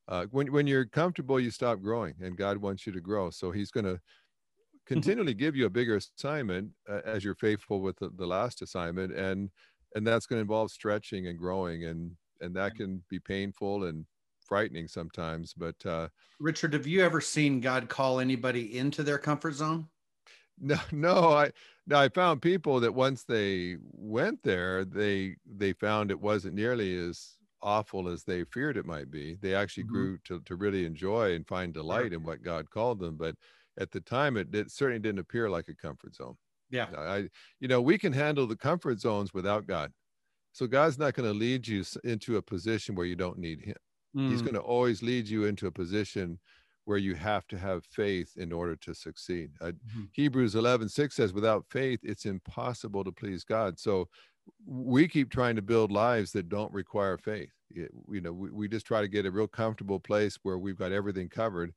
uh, 0.08 0.26
when 0.30 0.52
when 0.52 0.66
you're 0.66 0.84
comfortable, 0.84 1.40
you 1.40 1.50
stop 1.50 1.80
growing, 1.80 2.14
and 2.20 2.36
God 2.36 2.58
wants 2.58 2.86
you 2.86 2.92
to 2.92 3.00
grow. 3.00 3.30
So 3.30 3.50
He's 3.50 3.70
going 3.70 3.84
to 3.84 3.94
mm-hmm. 3.94 4.94
continually 4.94 5.34
give 5.34 5.56
you 5.56 5.66
a 5.66 5.70
bigger 5.70 5.96
assignment 5.96 6.70
uh, 6.88 7.00
as 7.04 7.24
you're 7.24 7.34
faithful 7.34 7.80
with 7.80 7.98
the, 7.98 8.10
the 8.16 8.26
last 8.26 8.62
assignment, 8.62 9.12
and 9.12 9.50
and 9.94 10.06
that's 10.06 10.26
going 10.26 10.38
to 10.38 10.42
involve 10.42 10.70
stretching 10.70 11.26
and 11.26 11.38
growing, 11.38 11.84
and 11.84 12.12
and 12.40 12.54
that 12.54 12.74
can 12.74 13.02
be 13.08 13.18
painful 13.18 13.84
and 13.84 14.04
frightening 14.46 14.86
sometimes. 14.86 15.52
But 15.52 15.76
uh, 15.84 16.08
Richard, 16.38 16.72
have 16.72 16.86
you 16.86 17.04
ever 17.04 17.20
seen 17.20 17.60
God 17.60 17.88
call 17.88 18.20
anybody 18.20 18.78
into 18.78 19.02
their 19.02 19.18
comfort 19.18 19.54
zone? 19.54 19.88
No, 20.58 20.78
no, 20.92 21.32
I 21.32 21.50
no, 21.86 21.98
I 21.98 22.08
found 22.08 22.42
people 22.42 22.80
that 22.80 22.94
once 22.94 23.24
they 23.24 23.76
went 23.92 24.42
there, 24.42 24.84
they 24.84 25.36
they 25.46 25.72
found 25.72 26.10
it 26.10 26.20
wasn't 26.20 26.54
nearly 26.54 26.96
as 26.96 27.36
awful 27.66 28.08
as 28.08 28.22
they 28.22 28.44
feared 28.44 28.76
it 28.76 28.86
might 28.86 29.10
be. 29.10 29.36
They 29.42 29.54
actually 29.54 29.84
mm-hmm. 29.84 29.92
grew 29.92 30.18
to, 30.24 30.40
to 30.40 30.54
really 30.54 30.86
enjoy 30.86 31.34
and 31.34 31.46
find 31.46 31.74
delight 31.74 32.12
in 32.12 32.22
what 32.22 32.42
God 32.42 32.70
called 32.70 33.00
them. 33.00 33.16
But 33.16 33.34
at 33.78 33.90
the 33.90 34.00
time, 34.00 34.36
it, 34.36 34.54
it 34.54 34.70
certainly 34.70 35.00
didn't 35.00 35.18
appear 35.18 35.50
like 35.50 35.68
a 35.68 35.74
comfort 35.74 36.14
zone. 36.14 36.36
Yeah. 36.70 36.86
I, 36.96 37.28
you 37.60 37.68
know, 37.68 37.82
we 37.82 37.98
can 37.98 38.12
handle 38.12 38.46
the 38.46 38.56
comfort 38.56 39.00
zones 39.00 39.34
without 39.34 39.66
God. 39.66 39.90
So 40.52 40.66
God's 40.66 40.98
not 40.98 41.14
going 41.14 41.28
to 41.28 41.38
lead 41.38 41.66
you 41.66 41.84
into 42.04 42.36
a 42.36 42.42
position 42.42 42.94
where 42.94 43.04
you 43.04 43.16
don't 43.16 43.38
need 43.38 43.60
Him. 43.60 43.76
Mm. 44.16 44.30
He's 44.30 44.42
going 44.42 44.54
to 44.54 44.60
always 44.60 45.02
lead 45.02 45.28
you 45.28 45.44
into 45.44 45.66
a 45.66 45.72
position 45.72 46.38
where 46.86 46.98
you 46.98 47.16
have 47.16 47.48
to 47.48 47.58
have 47.58 47.84
faith 47.84 48.32
in 48.36 48.52
order 48.52 48.76
to 48.76 48.94
succeed. 48.94 49.50
Uh, 49.60 49.66
mm-hmm. 49.66 50.04
Hebrews 50.12 50.54
11, 50.54 50.88
6 50.88 51.14
says, 51.14 51.32
without 51.32 51.66
faith, 51.68 51.98
it's 52.04 52.26
impossible 52.26 53.02
to 53.02 53.10
please 53.10 53.42
God. 53.42 53.78
So 53.78 54.08
we 54.64 55.08
keep 55.08 55.30
trying 55.30 55.56
to 55.56 55.62
build 55.62 55.90
lives 55.90 56.30
that 56.32 56.48
don't 56.48 56.72
require 56.72 57.18
faith. 57.18 57.50
It, 57.70 57.90
you 58.10 58.20
know, 58.20 58.32
we, 58.32 58.50
we 58.50 58.68
just 58.68 58.86
try 58.86 59.00
to 59.00 59.08
get 59.08 59.26
a 59.26 59.30
real 59.30 59.48
comfortable 59.48 60.00
place 60.00 60.38
where 60.42 60.58
we've 60.58 60.78
got 60.78 60.92
everything 60.92 61.28
covered. 61.28 61.72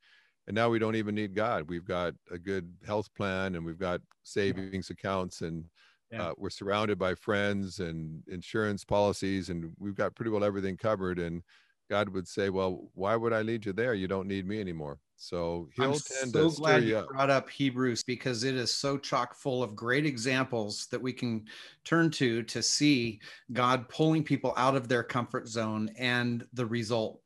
And 0.48 0.56
now 0.56 0.70
we 0.70 0.80
don't 0.80 0.96
even 0.96 1.16
need 1.16 1.36
God. 1.36 1.70
We've 1.70 1.86
got 1.86 2.14
a 2.32 2.38
good 2.38 2.74
health 2.86 3.14
plan 3.14 3.56
and 3.56 3.66
we've 3.66 3.80
got 3.80 4.02
savings 4.24 4.90
accounts 4.90 5.42
and 5.42 5.66
yeah. 6.12 6.30
uh, 6.30 6.34
we're 6.38 6.50
surrounded 6.50 6.98
by 6.98 7.14
friends 7.16 7.80
and 7.80 8.24
insurance 8.28 8.84
policies 8.84 9.50
and 9.50 9.72
we've 9.78 9.96
got 9.96 10.16
pretty 10.16 10.32
well 10.32 10.44
everything 10.44 10.76
covered. 10.76 11.20
And 11.20 11.44
God 11.90 12.10
would 12.10 12.28
say, 12.28 12.50
well, 12.50 12.90
why 12.94 13.16
would 13.16 13.34
I 13.34 13.42
lead 13.42 13.66
you 13.66 13.74
there? 13.74 13.94
You 13.94 14.08
don't 14.08 14.28
need 14.28 14.48
me 14.48 14.60
anymore. 14.60 15.00
So 15.22 15.68
he'll 15.76 15.92
I'm 15.94 16.00
tend 16.00 16.32
so 16.32 16.50
to 16.50 16.56
glad 16.56 16.84
you, 16.86 16.98
up. 16.98 17.10
brought 17.10 17.30
up 17.30 17.50
Hebrews 17.50 18.04
because 18.04 18.46
it 18.46 18.56
is 18.56 18.74
so 18.74 18.98
chock 18.98 19.36
full 19.36 19.62
of 19.62 19.76
great 19.76 20.06
examples 20.06 20.88
that 20.92 21.02
we 21.02 21.12
can 21.12 21.46
turn 21.84 22.10
to 22.12 22.42
to 22.44 22.64
see 22.64 23.20
God 23.52 23.90
pulling 23.90 24.24
people 24.24 24.54
out 24.56 24.78
of 24.78 24.88
their 24.88 25.04
comfort 25.04 25.50
zone 25.50 25.90
and 25.98 26.48
the 26.54 26.66
result 26.66 27.22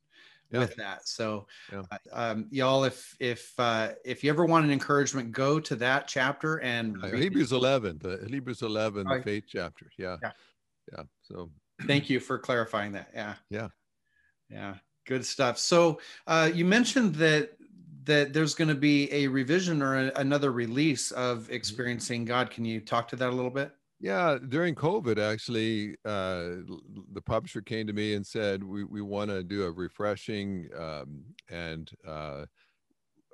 yeah. 0.50 0.60
with 0.60 0.76
that. 0.78 1.08
So, 1.08 1.46
yeah. 1.72 1.84
uh, 1.92 1.98
um, 2.12 2.48
y'all, 2.50 2.84
if 2.84 3.16
if 3.20 3.54
uh, 3.60 3.90
if 4.04 4.24
you 4.24 4.32
ever 4.32 4.44
want 4.44 4.66
an 4.66 4.72
encouragement, 4.72 5.32
go 5.32 5.60
to 5.60 5.76
that 5.76 6.08
chapter 6.08 6.62
and 6.62 6.98
uh, 7.04 7.12
Hebrews 7.12 7.52
eleven, 7.52 8.00
the 8.02 8.28
Hebrews 8.28 8.64
eleven, 8.64 9.08
the 9.08 9.22
faith 9.22 9.44
chapter. 9.48 9.86
Yeah. 10.00 10.18
yeah, 10.24 10.32
yeah. 10.92 11.04
So, 11.22 11.52
thank 11.86 12.10
you 12.10 12.20
for 12.20 12.40
clarifying 12.40 12.94
that. 12.94 13.12
Yeah, 13.14 13.36
yeah, 13.52 13.68
yeah. 14.50 14.74
Good 15.06 15.26
stuff. 15.28 15.60
So, 15.60 16.00
uh, 16.26 16.50
you 16.52 16.66
mentioned 16.66 17.14
that 17.16 17.52
that 18.06 18.34
there's 18.34 18.56
going 18.56 18.68
to 18.68 18.76
be 18.76 19.12
a 19.14 19.28
revision 19.28 19.82
or 19.82 20.08
a, 20.08 20.12
another 20.16 20.52
release 20.52 21.12
of 21.12 21.44
mm-hmm. 21.44 21.54
experiencing 21.54 22.26
God. 22.26 22.50
Can 22.50 22.66
you 22.66 22.80
talk 22.80 23.08
to 23.10 23.16
that 23.18 23.30
a 23.30 23.36
little 23.36 23.52
bit? 23.52 23.72
Yeah, 24.00 24.38
during 24.50 24.76
COVID, 24.76 25.18
actually, 25.18 25.96
uh, 26.04 26.66
the 27.14 27.22
publisher 27.26 27.62
came 27.62 27.88
to 27.88 27.94
me 27.94 28.16
and 28.16 28.26
said, 28.26 28.62
"We 28.62 28.84
we 28.84 29.02
want 29.02 29.30
to 29.30 29.44
do 29.44 29.64
a 29.64 29.72
refreshing 29.72 30.68
um, 30.78 31.24
and 31.50 31.90
uh, 32.06 32.46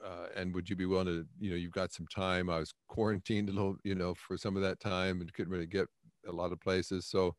uh, 0.06 0.28
and 0.36 0.54
would 0.54 0.70
you 0.70 0.76
be 0.76 0.86
willing 0.86 1.08
to, 1.08 1.26
you 1.40 1.50
know, 1.50 1.56
you've 1.56 1.72
got 1.72 1.92
some 1.92 2.08
time. 2.08 2.50
I 2.50 2.60
was 2.60 2.74
quarantined 2.88 3.50
a 3.50 3.52
little, 3.52 3.78
you 3.84 3.96
know, 3.96 4.14
for 4.14 4.38
some 4.38 4.56
of 4.56 4.62
that 4.62 4.80
time 4.80 5.22
and 5.22 5.34
couldn't 5.34 5.52
really 5.52 5.66
get 5.66 5.88
a 6.28 6.32
lot 6.32 6.52
of 6.52 6.60
places. 6.60 7.06
So 7.06 7.36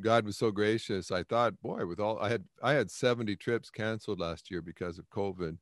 God 0.00 0.24
was 0.24 0.36
so 0.36 0.50
gracious. 0.50 1.10
I 1.10 1.22
thought, 1.24 1.60
boy, 1.62 1.86
with 1.86 2.00
all 2.00 2.18
I 2.20 2.28
had, 2.28 2.44
I 2.62 2.72
had 2.72 2.90
70 2.90 3.36
trips 3.36 3.70
canceled 3.70 4.20
last 4.20 4.50
year 4.50 4.62
because 4.62 4.98
of 4.98 5.08
COVID. 5.10 5.56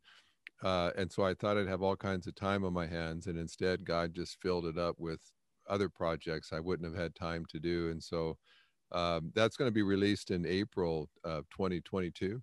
Uh, 0.62 0.91
and 0.97 1.11
so 1.11 1.25
I 1.25 1.35
thought 1.35 1.57
I'd 1.57 1.69
have 1.69 1.83
all 1.83 1.97
kinds 1.97 2.27
of 2.27 2.35
time 2.35 2.65
on 2.65 2.73
my 2.73 2.87
hands, 2.87 3.27
and 3.27 3.38
instead, 3.38 3.85
God 3.85 4.15
just 4.15 4.41
filled 4.43 4.67
it 4.67 4.77
up 4.77 4.97
with 4.99 5.21
other 5.69 5.88
projects 5.88 6.53
I 6.53 6.61
wouldn't 6.61 6.88
have 6.91 7.00
had 7.00 7.15
time 7.15 7.45
to 7.50 7.61
do. 7.61 7.91
And 7.91 8.03
so 8.03 8.37
um, 8.93 9.31
that's 9.35 9.57
going 9.57 9.69
to 9.69 9.75
be 9.75 9.83
released 9.83 10.31
in 10.31 10.47
April 10.47 11.09
of 11.25 11.49
2022. 11.50 12.43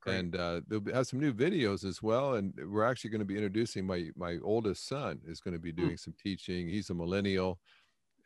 Great. 0.00 0.18
And 0.18 0.36
uh, 0.36 0.60
they'll 0.66 0.82
have 0.92 1.06
some 1.06 1.20
new 1.20 1.32
videos 1.32 1.84
as 1.84 2.02
well. 2.02 2.34
And 2.34 2.52
we're 2.68 2.84
actually 2.84 3.10
going 3.10 3.20
to 3.20 3.24
be 3.24 3.36
introducing 3.36 3.86
my 3.86 4.08
my 4.16 4.38
oldest 4.42 4.88
son 4.88 5.20
is 5.26 5.40
going 5.40 5.54
to 5.54 5.60
be 5.60 5.70
hmm. 5.70 5.80
doing 5.80 5.94
mm. 5.94 6.00
some 6.00 6.14
teaching. 6.20 6.68
He's 6.68 6.90
a 6.90 6.94
millennial, 6.94 7.60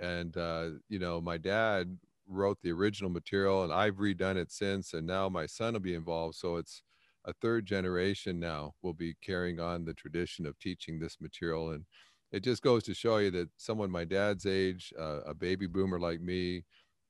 and 0.01 0.35
uh, 0.37 0.71
you 0.89 0.99
know 0.99 1.21
my 1.21 1.37
dad 1.37 1.99
wrote 2.27 2.59
the 2.63 2.73
original 2.73 3.11
material, 3.11 3.63
and 3.63 3.73
I've 3.73 3.97
redone 3.97 4.37
it 4.37 4.51
since. 4.51 4.95
And 4.95 5.07
now 5.07 5.29
my 5.29 5.45
son 5.45 5.75
will 5.75 5.81
be 5.81 5.95
involved. 5.95 6.37
So 6.37 6.57
it's 6.57 6.83
a 7.27 7.33
third 7.35 7.67
generation 7.67 8.39
now 8.39 8.75
will 8.83 8.95
be 8.95 9.15
carrying 9.23 9.61
on 9.61 9.85
the 9.85 9.95
tradition 9.95 10.47
of 10.47 10.59
teaching 10.59 10.99
this 10.99 11.21
material 11.21 11.71
and 11.71 11.85
it 12.33 12.41
just 12.41 12.63
goes 12.63 12.83
to 12.85 12.95
show 12.95 13.19
you 13.19 13.31
that 13.31 13.49
someone 13.57 13.91
my 13.91 14.05
dad's 14.05 14.47
age 14.47 14.93
uh, 14.99 15.21
a 15.27 15.35
baby 15.35 15.67
boomer 15.67 16.01
like 16.01 16.21
me 16.21 16.65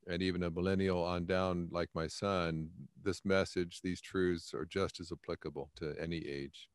and 0.07 0.21
even 0.21 0.43
a 0.43 0.49
millennial 0.51 1.03
on 1.03 1.25
down 1.25 1.69
like 1.71 1.89
my 1.93 2.07
son 2.07 2.69
this 3.01 3.23
message 3.25 3.81
these 3.81 4.01
truths 4.01 4.53
are 4.53 4.65
just 4.65 4.99
as 4.99 5.11
applicable 5.11 5.71
to 5.75 5.95
any 5.99 6.25
age 6.27 6.69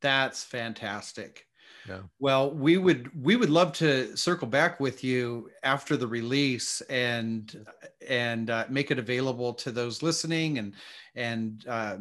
that's 0.00 0.44
fantastic 0.44 1.46
yeah. 1.84 2.02
Well, 2.18 2.50
we 2.52 2.78
would 2.78 3.24
we 3.24 3.36
would 3.36 3.50
love 3.50 3.72
to 3.74 4.16
circle 4.16 4.48
back 4.48 4.80
with 4.80 5.04
you 5.04 5.50
after 5.62 5.96
the 5.96 6.06
release 6.06 6.80
and 6.82 7.66
and 8.06 8.50
uh, 8.50 8.66
make 8.68 8.90
it 8.90 8.98
available 8.98 9.54
to 9.54 9.70
those 9.70 10.02
listening 10.02 10.58
and 10.58 10.74
and 11.14 11.64
uh, 11.68 11.98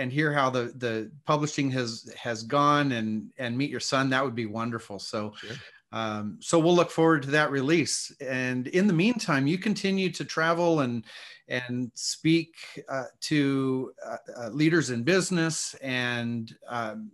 and 0.00 0.12
hear 0.12 0.32
how 0.32 0.50
the 0.50 0.72
the 0.76 1.10
publishing 1.26 1.70
has 1.70 2.12
has 2.16 2.42
gone 2.42 2.92
and 2.92 3.30
and 3.38 3.56
meet 3.56 3.70
your 3.70 3.80
son 3.80 4.10
that 4.10 4.24
would 4.24 4.34
be 4.34 4.46
wonderful. 4.46 4.98
So 4.98 5.34
sure. 5.36 5.56
um, 5.92 6.38
so 6.40 6.58
we'll 6.58 6.74
look 6.74 6.90
forward 6.90 7.22
to 7.24 7.30
that 7.32 7.50
release. 7.50 8.12
And 8.20 8.66
in 8.68 8.86
the 8.86 8.92
meantime 8.92 9.46
you 9.46 9.58
continue 9.58 10.10
to 10.12 10.24
travel 10.24 10.80
and 10.80 11.04
and 11.48 11.90
speak 11.94 12.54
uh, 12.88 13.04
to 13.22 13.92
uh, 14.06 14.16
uh, 14.38 14.48
leaders 14.50 14.90
in 14.90 15.02
business. 15.02 15.74
And 15.82 16.54
um, 16.68 17.10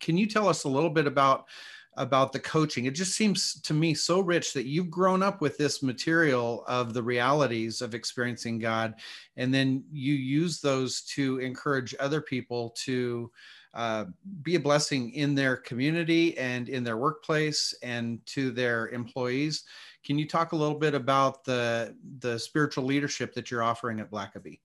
can 0.00 0.16
you 0.16 0.26
tell 0.26 0.48
us 0.48 0.64
a 0.64 0.68
little 0.68 0.90
bit 0.90 1.06
about 1.06 1.46
about 1.96 2.32
the 2.32 2.40
coaching. 2.40 2.86
It 2.86 2.94
just 2.94 3.14
seems 3.14 3.60
to 3.62 3.74
me 3.74 3.94
so 3.94 4.20
rich 4.20 4.52
that 4.54 4.66
you've 4.66 4.90
grown 4.90 5.22
up 5.22 5.40
with 5.40 5.58
this 5.58 5.82
material 5.82 6.64
of 6.66 6.94
the 6.94 7.02
realities 7.02 7.82
of 7.82 7.94
experiencing 7.94 8.58
God, 8.58 8.94
and 9.36 9.52
then 9.52 9.84
you 9.92 10.14
use 10.14 10.60
those 10.60 11.02
to 11.02 11.38
encourage 11.38 11.94
other 12.00 12.20
people 12.20 12.70
to 12.84 13.30
uh, 13.74 14.04
be 14.42 14.56
a 14.56 14.60
blessing 14.60 15.12
in 15.12 15.34
their 15.34 15.56
community 15.56 16.36
and 16.36 16.68
in 16.68 16.84
their 16.84 16.98
workplace 16.98 17.74
and 17.82 18.24
to 18.26 18.50
their 18.50 18.88
employees. 18.88 19.64
Can 20.04 20.18
you 20.18 20.26
talk 20.26 20.52
a 20.52 20.56
little 20.56 20.78
bit 20.78 20.94
about 20.94 21.44
the 21.44 21.96
the 22.18 22.38
spiritual 22.38 22.84
leadership 22.84 23.34
that 23.34 23.50
you're 23.50 23.62
offering 23.62 24.00
at 24.00 24.10
Blackaby? 24.10 24.60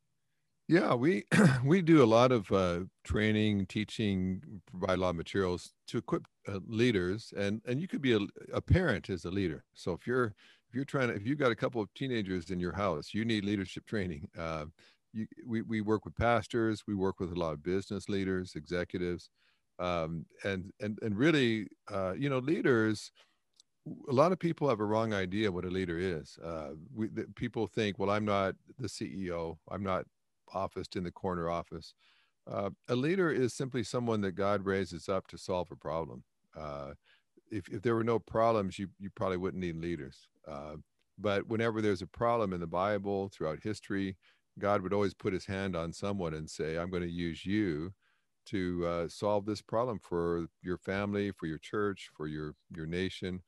Yeah, 0.68 0.96
we 0.96 1.24
we 1.64 1.82
do 1.82 2.04
a 2.04 2.06
lot 2.06 2.32
of 2.32 2.52
uh, 2.52 2.82
training, 3.04 3.68
teaching, 3.68 4.62
provide 4.70 4.98
a 4.98 5.02
lot 5.02 5.10
of 5.12 5.16
materials 5.16 5.74
to 5.88 5.98
equip 6.00 6.28
uh, 6.48 6.60
leaders, 6.68 7.34
and 7.38 7.62
and 7.66 7.80
you 7.82 7.88
could 7.88 8.02
be 8.02 8.14
a, 8.14 8.20
a 8.54 8.62
parent 8.62 9.10
as 9.10 9.24
a 9.26 9.32
leader. 9.32 9.64
So 9.74 9.94
if 9.94 10.06
you're 10.06 10.26
if 10.70 10.76
you're 10.76 10.86
trying 10.86 11.08
to 11.08 11.16
if 11.16 11.26
you've 11.26 11.38
got 11.40 11.52
a 11.52 11.56
couple 11.56 11.82
of 11.82 11.94
teenagers 11.94 12.50
in 12.52 12.60
your 12.60 12.74
house, 12.74 13.14
you 13.14 13.24
need 13.24 13.46
leadership 13.46 13.86
training. 13.86 14.28
Uh, 14.38 14.66
you, 15.14 15.26
we 15.46 15.62
we 15.62 15.80
work 15.82 16.04
with 16.04 16.16
pastors, 16.16 16.84
we 16.86 16.96
work 16.96 17.20
with 17.22 17.32
a 17.32 17.36
lot 17.40 17.54
of 17.54 17.64
business 17.64 18.10
leaders, 18.10 18.54
executives, 18.56 19.30
um, 19.80 20.26
and 20.44 20.72
and 20.82 21.00
and 21.02 21.18
really, 21.18 21.68
uh, 21.90 22.14
you 22.18 22.30
know, 22.30 22.40
leaders 22.40 23.12
a 24.10 24.14
lot 24.14 24.32
of 24.32 24.40
people 24.40 24.68
have 24.70 24.80
a 24.80 24.86
wrong 24.86 25.14
idea 25.14 25.52
what 25.52 25.66
a 25.66 25.70
leader 25.70 25.98
is. 25.98 26.38
Uh, 26.44 26.72
we, 26.94 27.08
the, 27.08 27.26
people 27.36 27.68
think, 27.68 27.98
well, 28.00 28.10
I'm 28.10 28.26
not 28.26 28.56
the 28.78 28.90
CEO. 28.90 29.58
I'm 29.72 29.84
not 29.84 30.06
office 30.54 30.88
in 30.96 31.04
the 31.04 31.12
corner 31.12 31.50
office. 31.50 31.94
Uh, 32.50 32.70
a 32.88 32.96
leader 32.96 33.30
is 33.32 33.54
simply 33.54 33.84
someone 33.84 34.22
that 34.22 34.32
God 34.34 34.66
raises 34.66 35.10
up 35.10 35.28
to 35.28 35.38
solve 35.38 35.70
a 35.72 35.76
problem. 35.76 36.24
Uh, 36.58 36.92
if, 37.52 37.68
if 37.70 37.82
there 37.82 37.96
were 37.96 38.04
no 38.04 38.20
problems, 38.20 38.80
you, 38.80 38.88
you 39.00 39.10
probably 39.10 39.38
wouldn't 39.38 39.62
need 39.62 39.76
leaders. 39.76 40.28
Uh, 40.48 40.76
but 41.18 41.48
whenever 41.48 41.82
there's 41.82 42.02
a 42.02 42.08
problem 42.08 42.54
in 42.54 42.60
the 42.60 42.68
Bible, 42.68 43.30
throughout 43.30 43.60
history, 43.64 44.16
God 44.60 44.82
would 44.82 44.94
always 44.94 45.14
put 45.14 45.34
his 45.34 45.46
hand 45.46 45.76
on 45.76 45.94
someone 45.94 46.34
and 46.34 46.50
say, 46.50 46.78
I'm 46.78 46.90
going 46.90 47.04
to 47.04 47.10
use 47.10 47.46
you 47.46 47.94
to 48.48 48.86
uh, 48.86 49.08
solve 49.08 49.46
this 49.46 49.62
problem 49.62 50.00
for 50.00 50.48
your 50.62 50.78
family, 50.78 51.32
for 51.32 51.48
your 51.48 51.58
church, 51.58 52.10
for 52.16 52.28
your, 52.28 52.54
your 52.76 52.86
nation. 52.86 53.42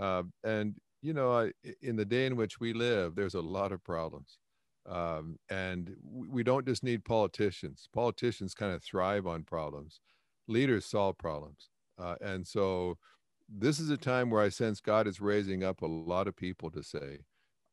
Uh, 0.00 0.22
and, 0.44 0.76
you 1.02 1.12
know, 1.12 1.50
in 1.82 1.96
the 1.96 2.04
day 2.04 2.26
in 2.26 2.36
which 2.36 2.60
we 2.60 2.72
live, 2.72 3.16
there's 3.16 3.34
a 3.34 3.40
lot 3.40 3.72
of 3.72 3.82
problems. 3.82 4.38
Um, 4.88 5.38
and 5.50 5.96
we 6.04 6.42
don't 6.42 6.66
just 6.66 6.84
need 6.84 7.04
politicians. 7.04 7.88
Politicians 7.92 8.54
kind 8.54 8.72
of 8.72 8.82
thrive 8.82 9.26
on 9.26 9.42
problems. 9.42 10.00
Leaders 10.48 10.84
solve 10.86 11.18
problems. 11.18 11.70
Uh, 11.98 12.14
and 12.20 12.46
so 12.46 12.98
this 13.48 13.80
is 13.80 13.90
a 13.90 13.96
time 13.96 14.30
where 14.30 14.42
I 14.42 14.48
sense 14.48 14.80
God 14.80 15.06
is 15.06 15.20
raising 15.20 15.64
up 15.64 15.82
a 15.82 15.86
lot 15.86 16.28
of 16.28 16.36
people 16.36 16.70
to 16.70 16.82
say, 16.82 17.20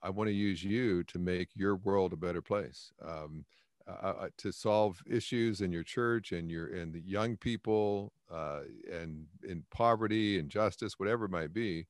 I 0.01 0.09
want 0.09 0.27
to 0.27 0.33
use 0.33 0.63
you 0.63 1.03
to 1.05 1.19
make 1.19 1.49
your 1.55 1.75
world 1.75 2.13
a 2.13 2.17
better 2.17 2.41
place. 2.41 2.91
Um, 3.01 3.45
uh, 3.85 4.13
uh, 4.21 4.29
to 4.37 4.49
solve 4.53 5.01
issues 5.05 5.59
in 5.59 5.69
your 5.69 5.83
church 5.83 6.31
and 6.31 6.49
your 6.49 6.67
and 6.67 6.93
the 6.93 7.01
young 7.01 7.35
people 7.35 8.13
uh, 8.31 8.61
and 8.89 9.25
in 9.43 9.61
poverty 9.71 10.39
and 10.39 10.49
justice, 10.49 10.97
whatever 10.97 11.25
it 11.25 11.31
might 11.31 11.53
be, 11.53 11.85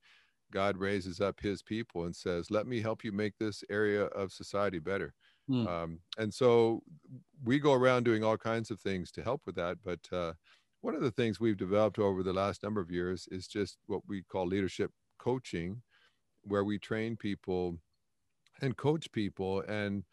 God 0.54 0.78
raises 0.78 1.20
up 1.20 1.40
His 1.40 1.62
people 1.62 2.06
and 2.06 2.16
says, 2.16 2.52
"Let 2.52 2.68
me 2.68 2.82
help 2.82 3.04
you 3.04 3.12
make 3.12 3.38
this 3.38 3.64
area 3.70 4.06
of 4.06 4.32
society 4.32 4.80
better." 4.80 5.14
Mm. 5.50 5.68
Um, 5.68 6.00
and 6.18 6.34
so 6.34 6.82
we 7.44 7.60
go 7.60 7.74
around 7.74 8.04
doing 8.04 8.24
all 8.24 8.38
kinds 8.38 8.72
of 8.72 8.80
things 8.80 9.12
to 9.12 9.24
help 9.24 9.42
with 9.46 9.56
that. 9.56 9.78
But 9.84 10.00
uh, 10.12 10.34
one 10.82 10.96
of 10.96 11.02
the 11.02 11.12
things 11.12 11.40
we've 11.40 11.58
developed 11.58 12.00
over 12.00 12.24
the 12.24 12.34
last 12.34 12.64
number 12.64 12.80
of 12.80 12.92
years 12.92 13.28
is 13.32 13.48
just 13.48 13.78
what 13.88 14.02
we 14.08 14.24
call 14.24 14.46
leadership 14.48 14.92
coaching, 15.18 15.82
where 16.44 16.64
we 16.64 16.80
train 16.80 17.18
people 17.18 17.78
and 18.62 18.78
coach 18.78 19.12
people 19.12 19.62
and 19.68 20.04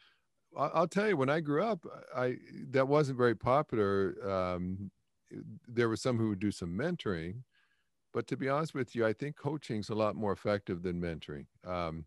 I'll 0.56 0.88
tell 0.88 1.08
you, 1.08 1.16
when 1.16 1.30
I 1.30 1.40
grew 1.40 1.62
up, 1.62 1.86
I 2.14 2.36
that 2.70 2.88
wasn't 2.88 3.18
very 3.18 3.36
popular. 3.36 4.16
Um, 4.28 4.90
there 5.68 5.88
were 5.88 5.96
some 5.96 6.18
who 6.18 6.30
would 6.30 6.40
do 6.40 6.50
some 6.50 6.76
mentoring, 6.76 7.42
but 8.12 8.26
to 8.28 8.36
be 8.36 8.48
honest 8.48 8.74
with 8.74 8.94
you, 8.94 9.06
I 9.06 9.12
think 9.12 9.36
coaching 9.36 9.80
is 9.80 9.88
a 9.88 9.94
lot 9.94 10.16
more 10.16 10.32
effective 10.32 10.82
than 10.82 11.00
mentoring. 11.00 11.46
Um, 11.64 12.06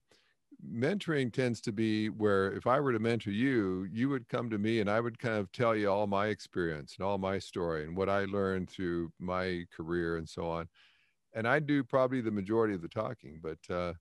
mentoring 0.66 1.32
tends 1.32 1.62
to 1.62 1.72
be 1.72 2.10
where 2.10 2.52
if 2.54 2.68
I 2.68 2.80
were 2.80 2.94
to 2.94 3.00
mentor 3.00 3.32
you, 3.32 3.88
you 3.92 4.10
would 4.10 4.30
come 4.30 4.50
to 4.50 4.58
me 4.58 4.80
and 4.80 4.90
I 4.90 5.00
would 5.00 5.20
kind 5.20 5.36
of 5.36 5.52
tell 5.52 5.76
you 5.76 5.90
all 5.90 6.08
my 6.08 6.28
experience 6.28 6.96
and 6.98 7.06
all 7.06 7.18
my 7.18 7.40
story 7.40 7.84
and 7.84 7.98
what 7.98 8.10
I 8.10 8.26
learned 8.26 8.70
through 8.70 9.12
my 9.20 9.66
career 9.76 10.18
and 10.18 10.28
so 10.28 10.50
on. 10.50 10.70
And 11.34 11.48
I 11.48 11.60
do 11.60 11.84
probably 11.84 12.22
the 12.22 12.32
majority 12.32 12.74
of 12.76 12.82
the 12.82 12.88
talking, 12.88 13.40
but 13.42 13.60
uh, 13.74 13.94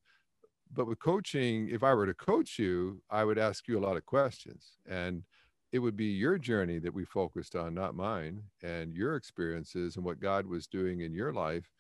but 0.73 0.87
with 0.87 1.00
coaching, 1.00 1.68
if 1.68 1.82
I 1.82 1.94
were 1.94 2.06
to 2.06 2.14
coach 2.14 2.59
you, 2.59 3.02
I 3.11 3.25
would 3.25 3.38
ask 3.38 3.68
you 3.68 3.78
a 3.78 3.85
lot 3.87 3.97
of 3.97 4.06
questions 4.06 4.78
and 4.87 5.25
it 5.71 5.78
would 5.78 5.97
be 5.97 6.06
your 6.06 6.38
journey 6.38 6.78
that 6.78 6.92
we 6.92 7.04
focused 7.04 7.56
on, 7.56 7.75
not 7.75 7.94
mine, 7.94 8.44
and 8.62 8.94
your 8.94 9.16
experiences 9.16 9.97
and 9.97 10.04
what 10.04 10.21
God 10.21 10.47
was 10.47 10.66
doing 10.66 11.00
in 11.00 11.14
your 11.14 11.32
life. 11.32 11.71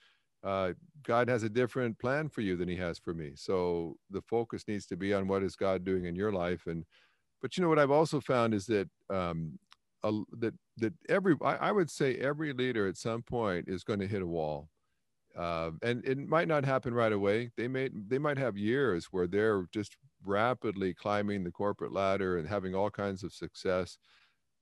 Uh, 0.44 0.72
God 1.04 1.28
has 1.28 1.42
a 1.42 1.48
different 1.48 1.98
plan 1.98 2.28
for 2.28 2.40
you 2.40 2.56
than 2.56 2.68
He 2.68 2.76
has 2.76 2.98
for 2.98 3.14
me. 3.14 3.32
So 3.34 3.96
the 4.10 4.22
focus 4.22 4.64
needs 4.66 4.86
to 4.86 4.96
be 4.96 5.14
on 5.14 5.28
what 5.28 5.42
is 5.42 5.56
God 5.56 5.84
doing 5.84 6.06
in 6.06 6.16
your 6.16 6.32
life. 6.32 6.66
And, 6.66 6.84
but 7.40 7.56
you 7.56 7.62
know 7.62 7.68
what 7.68 7.78
I've 7.78 7.90
also 7.90 8.20
found 8.20 8.54
is 8.54 8.66
that 8.66 8.88
um, 9.10 9.58
a, 10.02 10.12
that 10.38 10.54
that 10.78 10.92
every 11.08 11.36
I, 11.42 11.56
I 11.56 11.72
would 11.72 11.90
say 11.90 12.16
every 12.16 12.52
leader 12.52 12.86
at 12.88 12.96
some 12.96 13.22
point 13.22 13.68
is 13.68 13.84
going 13.84 14.00
to 14.00 14.06
hit 14.06 14.22
a 14.22 14.26
wall 14.26 14.68
uh, 15.36 15.70
and 15.82 16.04
it 16.04 16.18
might 16.18 16.48
not 16.48 16.64
happen 16.64 16.92
right 16.92 17.12
away. 17.12 17.50
They 17.56 17.68
may 17.68 17.88
they 18.08 18.18
might 18.18 18.38
have 18.38 18.56
years 18.56 19.08
where 19.10 19.26
they're 19.26 19.66
just 19.72 19.96
rapidly 20.24 20.94
climbing 20.94 21.42
the 21.44 21.50
corporate 21.50 21.92
ladder 21.92 22.38
and 22.38 22.48
having 22.48 22.74
all 22.74 22.90
kinds 22.90 23.22
of 23.22 23.32
success, 23.32 23.98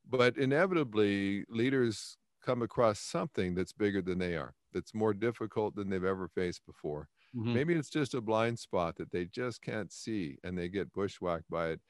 but 0.08 0.36
inevitably 0.36 1.44
leaders 1.48 2.16
come 2.44 2.62
across 2.62 3.00
something 3.00 3.54
that's 3.54 3.72
bigger 3.72 4.00
than 4.00 4.18
they 4.18 4.36
are, 4.36 4.54
that's 4.72 4.94
more 4.94 5.14
difficult 5.14 5.74
than 5.74 5.88
they've 5.88 6.04
ever 6.04 6.28
faced 6.28 6.64
before. 6.66 7.08
Mm-hmm. 7.34 7.54
Maybe 7.54 7.74
it's 7.74 7.90
just 7.90 8.14
a 8.14 8.20
blind 8.20 8.58
spot 8.58 8.96
that 8.96 9.10
they 9.10 9.26
just 9.26 9.62
can't 9.62 9.92
see, 9.92 10.38
and 10.44 10.56
they 10.56 10.68
get 10.68 10.92
bushwhacked 10.92 11.48
by 11.50 11.70
it. 11.70 11.80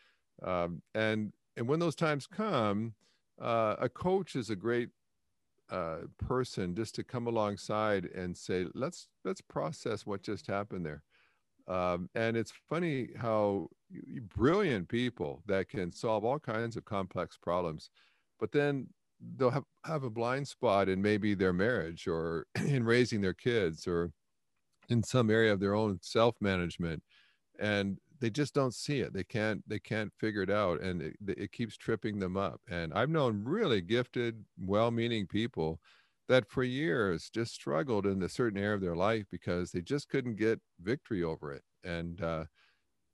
Um, 0.43 0.83
and 0.95 1.33
and 1.57 1.69
when 1.69 1.81
those 1.81 1.95
times 1.97 2.27
come, 2.27 2.95
uh, 3.41 3.77
a 3.79 3.89
coach 3.89 4.37
is 4.37 4.51
a 4.51 4.57
great 4.57 4.91
uh, 5.71 5.99
person 6.19 6.75
just 6.75 6.95
to 6.97 7.05
come 7.05 7.27
alongside 7.27 8.07
and 8.07 8.37
say, 8.37 8.67
let's 8.75 9.09
let's 9.25 9.41
process 9.41 10.07
what 10.07 10.23
just 10.23 10.47
happened 10.47 10.85
there. 10.85 11.03
Um, 11.69 12.09
and 12.15 12.37
it's 12.37 12.53
funny 12.69 13.11
how 13.17 13.69
brilliant 14.35 14.89
people 14.89 15.43
that 15.47 15.69
can 15.69 15.93
solve 15.93 16.25
all 16.25 16.39
kinds 16.39 16.77
of 16.77 16.85
complex 16.85 17.37
problems, 17.37 17.91
but 18.41 18.51
then 18.51 18.89
they'll 19.37 19.51
have, 19.51 19.65
have 19.85 20.05
a 20.05 20.11
blind 20.11 20.49
spot 20.49 20.89
in 20.89 21.03
maybe 21.03 21.35
their 21.35 21.53
marriage 21.53 22.07
or 22.07 22.47
in 22.67 22.85
raising 22.85 23.21
their 23.21 23.35
kids 23.35 23.87
or 23.87 24.13
in 24.89 25.03
some 25.03 25.31
area 25.31 25.53
of 25.53 25.61
their 25.61 25.75
own 25.75 25.99
self-management 26.03 27.03
and 27.59 27.99
they 28.21 28.31
just 28.31 28.55
don't 28.55 28.75
see 28.75 29.01
it. 29.01 29.15
They 29.15 29.25
can't 29.25 29.63
they 29.67 29.79
can't 29.79 30.13
figure 30.19 30.43
it 30.43 30.51
out 30.51 30.81
and 30.83 31.01
it, 31.01 31.17
it 31.27 31.53
keeps 31.53 31.77
tripping 31.77 32.19
them 32.19 32.37
up. 32.37 32.61
And 32.69 32.93
i've 32.93 33.09
known 33.11 33.43
really 33.45 33.81
gifted 33.81 34.45
well-meaning 34.59 35.27
people 35.27 35.81
that 36.29 36.49
for 36.49 36.63
years 36.63 37.31
just 37.33 37.55
struggled 37.55 38.07
in 38.07 38.23
a 38.23 38.29
certain 38.29 38.59
area 38.59 38.75
of 38.75 38.81
their 38.81 38.97
life 38.97 39.25
because 39.31 39.73
they 39.73 39.81
just 39.81 40.09
couldn't 40.09 40.37
get 40.37 40.61
victory 40.81 41.23
over 41.23 41.53
it. 41.53 41.63
And 41.85 42.21
uh 42.23 42.45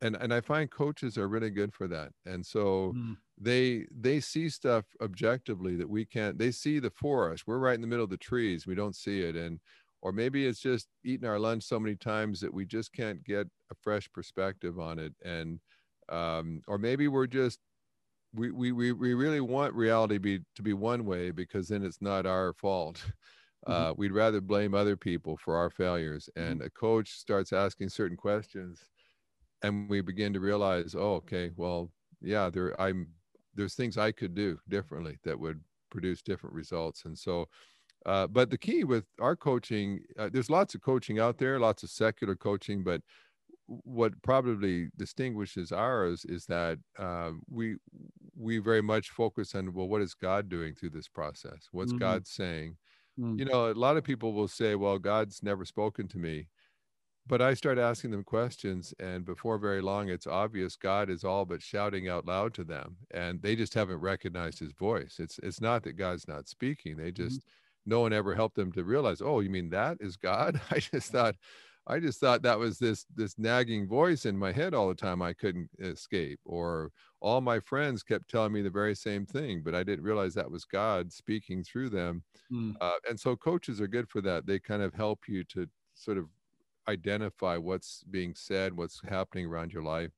and 0.02 0.16
and 0.16 0.32
i 0.32 0.40
find 0.40 0.70
coaches 0.70 1.16
are 1.16 1.28
really 1.28 1.50
good 1.50 1.72
for 1.72 1.88
that 1.88 2.10
and 2.26 2.44
so 2.44 2.92
mm. 2.96 3.16
they 3.38 3.86
they 3.98 4.20
see 4.20 4.48
stuff 4.48 4.84
objectively 5.00 5.76
that 5.76 5.88
we 5.88 6.04
can't 6.04 6.38
they 6.38 6.50
see 6.50 6.78
the 6.78 6.90
forest 6.90 7.44
we're 7.46 7.58
right 7.58 7.74
in 7.74 7.80
the 7.80 7.86
middle 7.86 8.04
of 8.04 8.10
the 8.10 8.16
trees 8.16 8.66
we 8.66 8.74
don't 8.74 8.96
see 8.96 9.20
it 9.20 9.36
and 9.36 9.60
or 10.02 10.12
maybe 10.12 10.46
it's 10.46 10.60
just 10.60 10.88
eating 11.04 11.28
our 11.28 11.38
lunch 11.38 11.64
so 11.64 11.80
many 11.80 11.96
times 11.96 12.40
that 12.40 12.52
we 12.52 12.64
just 12.64 12.92
can't 12.92 13.24
get 13.24 13.46
a 13.70 13.74
fresh 13.82 14.08
perspective 14.12 14.78
on 14.78 14.98
it 14.98 15.12
and 15.24 15.58
um, 16.08 16.62
or 16.68 16.78
maybe 16.78 17.08
we're 17.08 17.26
just 17.26 17.58
we, 18.34 18.50
we 18.50 18.70
we 18.70 18.92
we 18.92 19.14
really 19.14 19.40
want 19.40 19.74
reality 19.74 20.18
be 20.18 20.40
to 20.54 20.62
be 20.62 20.72
one 20.72 21.04
way 21.04 21.30
because 21.30 21.68
then 21.68 21.82
it's 21.82 22.02
not 22.02 22.26
our 22.26 22.52
fault 22.52 22.96
mm-hmm. 23.68 23.72
uh, 23.72 23.92
we'd 23.94 24.12
rather 24.12 24.40
blame 24.40 24.74
other 24.74 24.96
people 24.96 25.36
for 25.36 25.56
our 25.56 25.70
failures 25.70 26.28
mm-hmm. 26.36 26.50
and 26.50 26.60
mm-hmm. 26.60 26.66
a 26.66 26.70
coach 26.70 27.10
starts 27.10 27.52
asking 27.52 27.88
certain 27.88 28.16
questions 28.16 28.80
and 29.62 29.88
we 29.88 30.00
begin 30.00 30.32
to 30.32 30.40
realize 30.40 30.94
oh 30.96 31.14
okay 31.14 31.50
well 31.56 31.90
yeah 32.20 32.50
there 32.50 32.78
i'm 32.80 33.08
there's 33.54 33.74
things 33.74 33.96
i 33.98 34.12
could 34.12 34.34
do 34.34 34.58
differently 34.68 35.18
that 35.24 35.38
would 35.38 35.60
produce 35.90 36.22
different 36.22 36.54
results 36.54 37.04
and 37.04 37.16
so 37.16 37.46
uh, 38.06 38.26
but 38.28 38.50
the 38.50 38.58
key 38.58 38.84
with 38.84 39.04
our 39.20 39.34
coaching, 39.34 40.00
uh, 40.16 40.30
there's 40.32 40.48
lots 40.48 40.76
of 40.76 40.80
coaching 40.80 41.18
out 41.18 41.38
there, 41.38 41.58
lots 41.58 41.82
of 41.82 41.90
secular 41.90 42.36
coaching, 42.36 42.84
but 42.84 43.00
what 43.66 44.12
probably 44.22 44.88
distinguishes 44.96 45.72
ours 45.72 46.24
is 46.24 46.46
that 46.46 46.78
uh, 47.00 47.30
we 47.50 47.74
we 48.38 48.58
very 48.58 48.82
much 48.82 49.10
focus 49.10 49.56
on 49.56 49.72
well, 49.74 49.88
what 49.88 50.02
is 50.02 50.14
God 50.14 50.48
doing 50.48 50.74
through 50.74 50.90
this 50.90 51.08
process? 51.08 51.68
What's 51.72 51.90
mm-hmm. 51.90 51.98
God 51.98 52.26
saying? 52.28 52.76
Mm-hmm. 53.18 53.40
You 53.40 53.44
know, 53.46 53.72
a 53.72 53.74
lot 53.74 53.96
of 53.96 54.04
people 54.04 54.32
will 54.32 54.46
say, 54.46 54.76
"Well, 54.76 55.00
God's 55.00 55.42
never 55.42 55.64
spoken 55.64 56.06
to 56.08 56.18
me," 56.18 56.48
but 57.26 57.42
I 57.42 57.54
start 57.54 57.78
asking 57.78 58.10
them 58.10 58.24
questions, 58.24 58.94
and 58.98 59.24
before 59.24 59.58
very 59.58 59.80
long, 59.80 60.08
it's 60.08 60.26
obvious 60.26 60.76
God 60.76 61.10
is 61.10 61.24
all 61.24 61.44
but 61.44 61.62
shouting 61.62 62.08
out 62.08 62.26
loud 62.26 62.54
to 62.54 62.64
them, 62.64 62.96
and 63.12 63.42
they 63.42 63.56
just 63.56 63.74
haven't 63.74 64.00
recognized 64.00 64.58
His 64.58 64.72
voice. 64.72 65.16
It's 65.18 65.38
it's 65.42 65.60
not 65.60 65.82
that 65.84 65.94
God's 65.94 66.28
not 66.28 66.48
speaking; 66.48 66.96
they 66.96 67.12
just 67.12 67.40
mm-hmm 67.40 67.48
no 67.86 68.00
one 68.00 68.12
ever 68.12 68.34
helped 68.34 68.56
them 68.56 68.72
to 68.72 68.84
realize, 68.84 69.22
oh, 69.22 69.40
you 69.40 69.48
mean 69.48 69.70
that 69.70 69.98
is 70.00 70.16
God? 70.16 70.60
I 70.70 70.80
just 70.80 71.12
thought, 71.12 71.36
I 71.86 72.00
just 72.00 72.18
thought 72.18 72.42
that 72.42 72.58
was 72.58 72.78
this 72.78 73.06
this 73.14 73.38
nagging 73.38 73.86
voice 73.86 74.26
in 74.26 74.36
my 74.36 74.50
head 74.50 74.74
all 74.74 74.88
the 74.88 74.94
time 74.94 75.22
I 75.22 75.32
couldn't 75.32 75.70
escape. 75.78 76.40
Or 76.44 76.90
all 77.20 77.40
my 77.40 77.60
friends 77.60 78.02
kept 78.02 78.28
telling 78.28 78.52
me 78.52 78.62
the 78.62 78.70
very 78.70 78.96
same 78.96 79.24
thing, 79.24 79.62
but 79.64 79.74
I 79.74 79.84
didn't 79.84 80.04
realize 80.04 80.34
that 80.34 80.50
was 80.50 80.64
God 80.64 81.12
speaking 81.12 81.62
through 81.62 81.90
them. 81.90 82.24
Mm. 82.52 82.74
Uh, 82.80 82.98
and 83.08 83.18
so 83.18 83.36
coaches 83.36 83.80
are 83.80 83.86
good 83.86 84.08
for 84.08 84.20
that. 84.22 84.46
They 84.46 84.58
kind 84.58 84.82
of 84.82 84.92
help 84.92 85.20
you 85.28 85.44
to 85.44 85.68
sort 85.94 86.18
of 86.18 86.26
identify 86.88 87.56
what's 87.56 88.04
being 88.10 88.34
said, 88.34 88.76
what's 88.76 89.00
happening 89.08 89.46
around 89.46 89.72
your 89.72 89.82
life. 89.82 90.10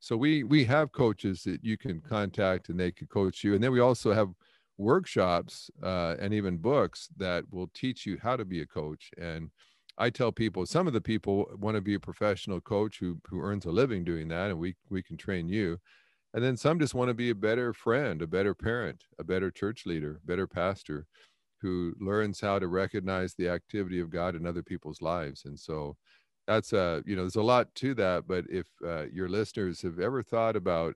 So 0.00 0.16
we 0.16 0.42
we 0.42 0.64
have 0.64 0.92
coaches 0.92 1.42
that 1.44 1.64
you 1.64 1.78
can 1.78 2.00
contact 2.00 2.68
and 2.68 2.78
they 2.78 2.90
can 2.90 3.06
coach 3.06 3.44
you. 3.44 3.54
And 3.54 3.62
then 3.62 3.72
we 3.72 3.80
also 3.80 4.12
have 4.12 4.30
workshops 4.78 5.70
uh, 5.82 6.16
and 6.18 6.34
even 6.34 6.56
books 6.56 7.08
that 7.16 7.44
will 7.52 7.70
teach 7.72 8.04
you 8.04 8.18
how 8.20 8.36
to 8.36 8.44
be 8.44 8.62
a 8.62 8.66
coach. 8.66 9.10
And 9.16 9.50
I 9.98 10.10
tell 10.10 10.32
people, 10.32 10.66
some 10.66 10.86
of 10.86 10.92
the 10.92 11.00
people 11.00 11.46
want 11.58 11.76
to 11.76 11.80
be 11.80 11.94
a 11.94 12.00
professional 12.00 12.60
coach 12.60 12.98
who 12.98 13.18
who 13.28 13.40
earns 13.40 13.66
a 13.66 13.70
living 13.70 14.04
doing 14.04 14.28
that, 14.28 14.50
and 14.50 14.58
we 14.58 14.74
we 14.90 15.02
can 15.02 15.16
train 15.16 15.48
you. 15.48 15.78
And 16.34 16.42
then 16.42 16.56
some 16.56 16.80
just 16.80 16.94
want 16.94 17.08
to 17.08 17.14
be 17.14 17.30
a 17.30 17.34
better 17.34 17.74
friend, 17.74 18.22
a 18.22 18.26
better 18.26 18.54
parent, 18.54 19.04
a 19.18 19.24
better 19.24 19.50
church 19.50 19.84
leader, 19.84 20.20
better 20.24 20.46
pastor, 20.46 21.06
who 21.62 21.94
learns 22.00 22.40
how 22.40 22.58
to 22.58 22.66
recognize 22.66 23.34
the 23.34 23.48
activity 23.48 24.00
of 24.00 24.10
God 24.10 24.34
in 24.34 24.46
other 24.46 24.62
people's 24.62 25.00
lives. 25.00 25.44
And 25.46 25.58
so 25.58 25.96
that's 26.46 26.72
a 26.72 27.02
you 27.06 27.16
know 27.16 27.22
there's 27.22 27.36
a 27.36 27.42
lot 27.42 27.74
to 27.76 27.94
that. 27.94 28.26
But 28.26 28.44
if 28.50 28.66
uh, 28.86 29.04
your 29.12 29.28
listeners 29.28 29.80
have 29.82 30.00
ever 30.00 30.22
thought 30.22 30.56
about 30.56 30.94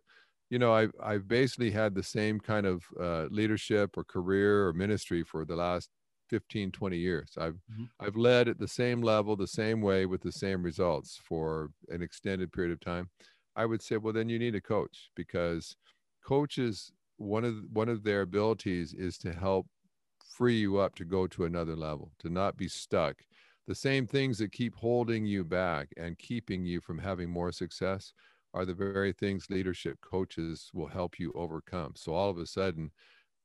you 0.51 0.59
know 0.59 0.73
i've 0.73 0.93
i've 1.03 1.27
basically 1.27 1.71
had 1.71 1.95
the 1.95 2.03
same 2.03 2.39
kind 2.39 2.67
of 2.67 2.85
uh, 3.01 3.27
leadership 3.31 3.97
or 3.97 4.05
career 4.05 4.67
or 4.67 4.73
ministry 4.73 5.23
for 5.23 5.45
the 5.45 5.57
last 5.57 5.91
15 6.29 6.71
20 6.73 6.97
years 6.97 7.33
i've 7.39 7.55
mm-hmm. 7.55 7.85
i've 8.01 8.17
led 8.17 8.49
at 8.49 8.59
the 8.59 8.69
same 8.69 9.01
level 9.01 9.37
the 9.37 9.47
same 9.47 9.81
way 9.81 10.07
with 10.07 10.21
the 10.23 10.33
same 10.33 10.63
results 10.63 11.21
for 11.25 11.71
an 11.89 12.03
extended 12.03 12.53
period 12.53 12.73
of 12.73 12.81
time 12.81 13.09
i 13.55 13.65
would 13.65 13.83
say 13.83 13.97
well 13.97 14.13
then 14.13 14.29
you 14.29 14.39
need 14.39 14.55
a 14.55 14.61
coach 14.61 15.11
because 15.15 15.77
coaches 16.25 16.93
one 17.19 17.45
of 17.45 17.55
one 17.73 17.89
of 17.89 18.03
their 18.03 18.23
abilities 18.23 18.93
is 18.93 19.19
to 19.19 19.33
help 19.33 19.67
free 20.37 20.59
you 20.59 20.79
up 20.79 20.95
to 20.95 21.05
go 21.05 21.27
to 21.27 21.45
another 21.45 21.77
level 21.77 22.13
to 22.19 22.29
not 22.29 22.57
be 22.57 22.69
stuck 22.69 23.23
the 23.67 23.75
same 23.75 24.07
things 24.07 24.39
that 24.39 24.53
keep 24.53 24.77
holding 24.77 25.27
you 25.27 25.45
back 25.45 25.89
and 25.97 26.19
keeping 26.19 26.65
you 26.65 26.81
from 26.81 26.99
having 26.99 27.29
more 27.29 27.51
success 27.51 28.13
are 28.55 28.65
the 28.65 28.75
very 28.75 29.13
things 29.13 29.51
leadership 29.51 29.99
coaches 30.01 30.71
will 30.73 30.87
help 30.87 31.19
you 31.19 31.33
overcome. 31.35 31.93
So 31.97 32.15
all 32.15 32.31
of 32.31 32.39
a 32.39 32.47
sudden, 32.47 32.91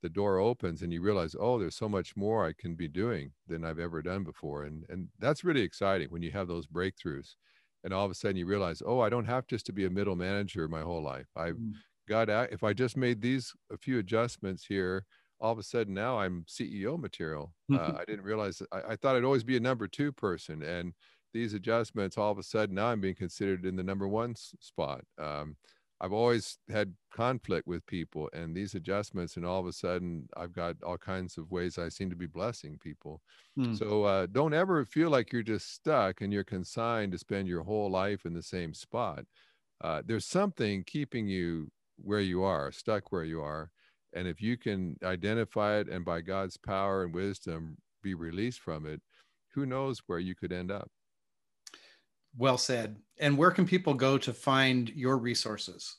the 0.04 0.10
door 0.10 0.38
opens 0.38 0.84
and 0.84 0.94
you 0.94 1.02
realize, 1.02 1.36
oh, 1.40 1.60
there's 1.60 1.76
so 1.76 1.90
much 1.90 2.16
more 2.16 2.46
I 2.46 2.54
can 2.54 2.76
be 2.76 2.88
doing 2.88 3.32
than 3.48 3.66
I've 3.66 3.80
ever 3.80 4.02
done 4.02 4.24
before. 4.24 4.64
And 4.66 4.84
and 4.90 5.10
that's 5.20 5.44
really 5.44 5.62
exciting 5.62 6.10
when 6.10 6.22
you 6.22 6.32
have 6.32 6.48
those 6.48 6.68
breakthroughs. 6.68 7.36
And 7.84 7.94
all 7.94 8.06
of 8.06 8.12
a 8.12 8.16
sudden 8.16 8.38
you 8.38 8.46
realize, 8.46 8.82
oh, 8.86 9.00
I 9.00 9.10
don't 9.10 9.26
have 9.26 9.48
just 9.48 9.66
to 9.68 9.74
be 9.74 9.86
a 9.86 9.90
middle 9.90 10.16
manager 10.16 10.68
my 10.68 10.82
whole 10.82 11.04
life. 11.04 11.28
I've 11.36 11.56
mm. 11.56 11.74
got 12.08 12.30
if 12.52 12.64
I 12.64 12.74
just 12.74 12.96
made 12.96 13.22
these 13.22 13.54
a 13.72 13.78
few 13.78 14.00
adjustments 14.00 14.66
here, 14.66 15.06
all 15.42 15.52
of 15.52 15.58
a 15.58 15.64
sudden 15.64 15.94
now 15.94 16.20
I'm 16.20 16.46
CEO 16.48 17.00
material. 17.00 17.54
Uh, 17.74 17.94
I 18.00 18.06
didn't 18.06 18.24
realize 18.24 18.62
I, 18.72 18.82
I 18.90 18.96
thought 18.96 19.16
I'd 19.16 19.24
always 19.24 19.44
be 19.44 19.58
a 19.58 19.62
number 19.62 19.88
two 19.88 20.12
person. 20.12 20.62
And 20.62 20.94
these 21.34 21.54
adjustments, 21.54 22.18
all 22.18 22.32
of 22.32 22.38
a 22.38 22.44
sudden 22.44 22.76
now 22.76 22.88
I'm 22.88 23.02
being 23.02 23.16
considered 23.16 23.66
in 23.66 23.76
the 23.76 23.84
number 23.84 24.08
one 24.08 24.36
spot. 24.36 25.04
Um, 25.18 25.56
I've 26.00 26.14
always 26.14 26.58
had 26.70 26.96
conflict 27.14 27.68
with 27.68 27.86
people 27.86 28.28
and 28.34 28.56
these 28.56 28.74
adjustments, 28.74 29.38
and 29.38 29.46
all 29.46 29.60
of 29.60 29.68
a 29.68 29.74
sudden 29.74 30.28
I've 30.36 30.52
got 30.52 30.76
all 30.84 30.98
kinds 30.98 31.38
of 31.38 31.52
ways 31.52 31.78
I 31.78 31.90
seem 31.90 32.10
to 32.10 32.16
be 32.16 32.26
blessing 32.26 32.80
people. 32.82 33.22
Hmm. 33.56 33.76
So 33.76 34.04
uh, 34.04 34.26
don't 34.32 34.54
ever 34.54 34.84
feel 34.84 35.12
like 35.12 35.32
you're 35.32 35.44
just 35.44 35.72
stuck 35.72 36.22
and 36.22 36.34
you're 36.34 36.44
consigned 36.44 37.12
to 37.12 37.20
spend 37.20 37.48
your 37.48 37.64
whole 37.64 37.90
life 37.92 38.26
in 38.26 38.34
the 38.34 38.42
same 38.42 38.74
spot. 38.74 39.26
Uh, 39.80 40.02
there's 40.04 40.26
something 40.26 40.84
keeping 40.86 41.28
you 41.28 41.72
where 41.98 42.20
you 42.20 42.42
are, 42.44 42.72
stuck 42.72 43.12
where 43.12 43.24
you 43.24 43.42
are. 43.42 43.70
And 44.14 44.28
if 44.28 44.42
you 44.42 44.58
can 44.58 44.98
identify 45.04 45.78
it 45.78 45.88
and 45.88 46.04
by 46.04 46.22
God's 46.22 46.58
power 46.58 47.04
and 47.04 47.14
wisdom 47.14 47.78
be 48.04 48.14
released 48.14 48.60
from 48.60 48.86
it, 48.86 49.02
who 49.54 49.66
knows 49.66 50.02
where 50.08 50.20
you 50.20 50.36
could 50.36 50.52
end 50.52 50.72
up. 50.72 50.90
Well 52.38 52.58
said. 52.58 52.98
And 53.20 53.38
where 53.38 53.52
can 53.52 53.66
people 53.66 53.94
go 53.94 54.18
to 54.18 54.34
find 54.34 54.90
your 54.90 55.18
resources? 55.18 55.98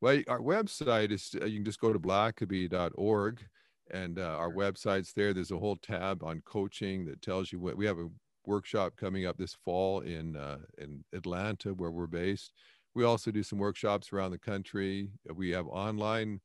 Well, 0.00 0.22
our 0.28 0.40
website 0.40 1.10
is 1.10 1.34
uh, 1.40 1.46
you 1.46 1.58
can 1.58 1.64
just 1.64 1.80
go 1.80 1.92
to 1.92 1.98
blackaby.org 1.98 3.44
and 3.90 4.18
uh, 4.18 4.22
our 4.22 4.52
website's 4.52 5.12
there. 5.12 5.32
There's 5.32 5.52
a 5.52 5.58
whole 5.58 5.76
tab 5.76 6.22
on 6.22 6.42
coaching 6.44 7.04
that 7.06 7.22
tells 7.22 7.52
you 7.52 7.60
what 7.60 7.76
we 7.76 7.86
have 7.86 7.98
a 7.98 8.08
workshop 8.44 8.94
coming 8.96 9.26
up 9.26 9.36
this 9.36 9.56
fall 9.64 10.00
in 10.00 10.36
uh, 10.36 10.58
in 10.78 11.04
Atlanta 11.14 11.70
where 11.74 11.90
we're 11.90 12.06
based. 12.06 12.52
We 12.94 13.04
also 13.04 13.30
do 13.30 13.42
some 13.42 13.58
workshops 13.58 14.12
around 14.12 14.30
the 14.30 14.38
country. 14.38 15.10
We 15.34 15.50
have 15.50 15.66
online 15.66 16.40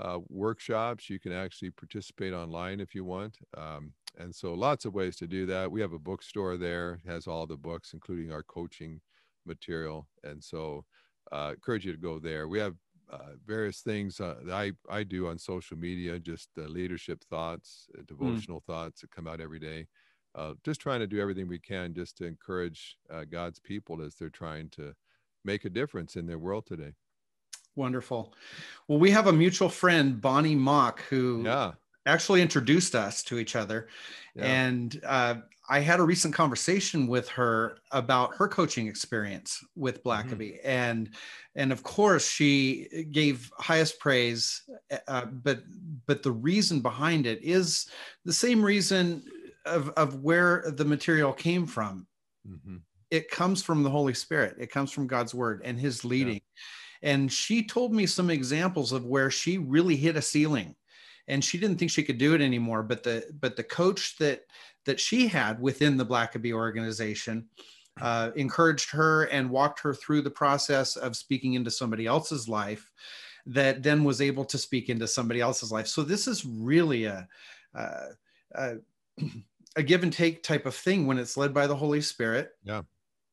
uh, 0.00 0.18
workshops. 0.28 1.08
You 1.08 1.18
can 1.18 1.32
actually 1.32 1.70
participate 1.70 2.32
online 2.32 2.80
if 2.80 2.94
you 2.94 3.04
want. 3.04 3.38
Um, 3.56 3.92
and 4.18 4.34
so 4.34 4.54
lots 4.54 4.84
of 4.84 4.94
ways 4.94 5.16
to 5.16 5.26
do 5.26 5.46
that. 5.46 5.70
We 5.70 5.80
have 5.80 5.92
a 5.92 5.98
bookstore 5.98 6.56
there, 6.56 7.00
has 7.06 7.26
all 7.26 7.46
the 7.46 7.56
books, 7.56 7.92
including 7.92 8.32
our 8.32 8.42
coaching 8.42 9.00
material. 9.44 10.08
And 10.24 10.42
so 10.42 10.84
uh, 11.32 11.52
encourage 11.54 11.84
you 11.84 11.92
to 11.92 11.98
go 11.98 12.18
there. 12.18 12.48
We 12.48 12.58
have 12.58 12.74
uh, 13.10 13.34
various 13.46 13.80
things 13.80 14.20
uh, 14.20 14.36
that 14.44 14.54
I, 14.54 14.72
I 14.90 15.04
do 15.04 15.28
on 15.28 15.38
social 15.38 15.76
media, 15.76 16.18
just 16.18 16.48
leadership 16.56 17.22
thoughts, 17.30 17.88
uh, 17.94 18.00
hmm. 18.00 18.04
devotional 18.06 18.60
mm. 18.60 18.64
thoughts 18.64 19.00
that 19.00 19.10
come 19.10 19.28
out 19.28 19.40
every 19.40 19.60
day. 19.60 19.86
Uh, 20.34 20.52
just 20.64 20.80
trying 20.80 21.00
to 21.00 21.06
do 21.06 21.20
everything 21.20 21.48
we 21.48 21.58
can 21.58 21.94
just 21.94 22.18
to 22.18 22.26
encourage 22.26 22.98
uh, 23.10 23.24
God's 23.24 23.58
people 23.58 24.02
as 24.02 24.16
they're 24.16 24.28
trying 24.28 24.68
to 24.70 24.92
make 25.44 25.64
a 25.64 25.70
difference 25.70 26.16
in 26.16 26.26
their 26.26 26.38
world 26.38 26.66
today. 26.66 26.92
Wonderful. 27.76 28.34
Well, 28.88 28.98
we 28.98 29.10
have 29.12 29.26
a 29.26 29.32
mutual 29.32 29.68
friend, 29.68 30.20
Bonnie 30.20 30.54
Mock, 30.54 31.02
who 31.02 31.42
yeah 31.44 31.72
actually 32.06 32.40
introduced 32.40 32.94
us 32.94 33.22
to 33.24 33.38
each 33.38 33.56
other. 33.56 33.88
Yeah. 34.34 34.44
And 34.44 35.00
uh, 35.04 35.34
I 35.68 35.80
had 35.80 35.98
a 35.98 36.04
recent 36.04 36.32
conversation 36.32 37.08
with 37.08 37.28
her 37.30 37.78
about 37.90 38.36
her 38.36 38.48
coaching 38.48 38.86
experience 38.86 39.62
with 39.74 40.04
Blackaby, 40.04 40.58
mm-hmm. 40.58 40.68
and 40.68 41.10
and 41.56 41.72
of 41.72 41.82
course 41.82 42.28
she 42.28 43.06
gave 43.10 43.50
highest 43.58 43.98
praise. 43.98 44.62
Uh, 45.08 45.26
but 45.26 45.62
but 46.06 46.22
the 46.22 46.32
reason 46.32 46.80
behind 46.80 47.26
it 47.26 47.42
is 47.42 47.88
the 48.24 48.32
same 48.32 48.62
reason 48.62 49.24
of 49.64 49.88
of 49.90 50.22
where 50.22 50.64
the 50.76 50.84
material 50.84 51.32
came 51.32 51.66
from. 51.66 52.06
Mm-hmm. 52.48 52.76
It 53.10 53.30
comes 53.30 53.62
from 53.62 53.82
the 53.82 53.90
Holy 53.90 54.14
Spirit. 54.14 54.56
It 54.58 54.70
comes 54.70 54.92
from 54.92 55.06
God's 55.06 55.34
Word 55.34 55.62
and 55.64 55.78
His 55.78 56.04
leading. 56.04 56.34
Yeah. 56.34 56.40
And 57.02 57.30
she 57.30 57.66
told 57.66 57.92
me 57.92 58.06
some 58.06 58.30
examples 58.30 58.92
of 58.92 59.04
where 59.04 59.30
she 59.30 59.58
really 59.58 59.96
hit 59.96 60.16
a 60.16 60.22
ceiling 60.22 60.74
and 61.28 61.44
she 61.44 61.58
didn't 61.58 61.78
think 61.78 61.90
she 61.90 62.02
could 62.02 62.18
do 62.18 62.34
it 62.34 62.40
anymore. 62.40 62.82
But 62.82 63.02
the 63.02 63.24
but 63.40 63.56
the 63.56 63.64
coach 63.64 64.16
that 64.18 64.42
that 64.84 65.00
she 65.00 65.26
had 65.26 65.60
within 65.60 65.96
the 65.96 66.06
blackaby 66.06 66.52
organization 66.52 67.48
uh, 68.00 68.30
encouraged 68.36 68.90
her 68.90 69.24
and 69.24 69.50
walked 69.50 69.80
her 69.80 69.94
through 69.94 70.22
the 70.22 70.30
process 70.30 70.96
of 70.96 71.16
speaking 71.16 71.54
into 71.54 71.70
somebody 71.70 72.06
else's 72.06 72.48
life 72.48 72.90
that 73.46 73.82
then 73.82 74.04
was 74.04 74.20
able 74.20 74.44
to 74.44 74.58
speak 74.58 74.88
into 74.88 75.06
somebody 75.08 75.40
else's 75.40 75.72
life. 75.72 75.86
So 75.86 76.02
this 76.02 76.26
is 76.26 76.44
really 76.44 77.04
a, 77.04 77.26
a, 77.74 77.96
a 78.54 79.82
give 79.82 80.02
and 80.02 80.12
take 80.12 80.42
type 80.42 80.66
of 80.66 80.74
thing 80.74 81.06
when 81.06 81.18
it's 81.18 81.36
led 81.36 81.54
by 81.54 81.66
the 81.66 81.76
holy 81.76 82.00
spirit. 82.00 82.50
Yeah 82.64 82.82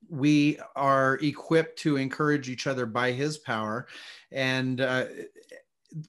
we 0.10 0.60
are 0.76 1.18
equipped 1.22 1.80
to 1.80 1.98
encourage 1.98 2.50
each 2.50 2.68
other 2.68 2.86
by 2.86 3.12
his 3.12 3.38
power 3.38 3.88
and 4.32 4.82
uh, 4.82 5.06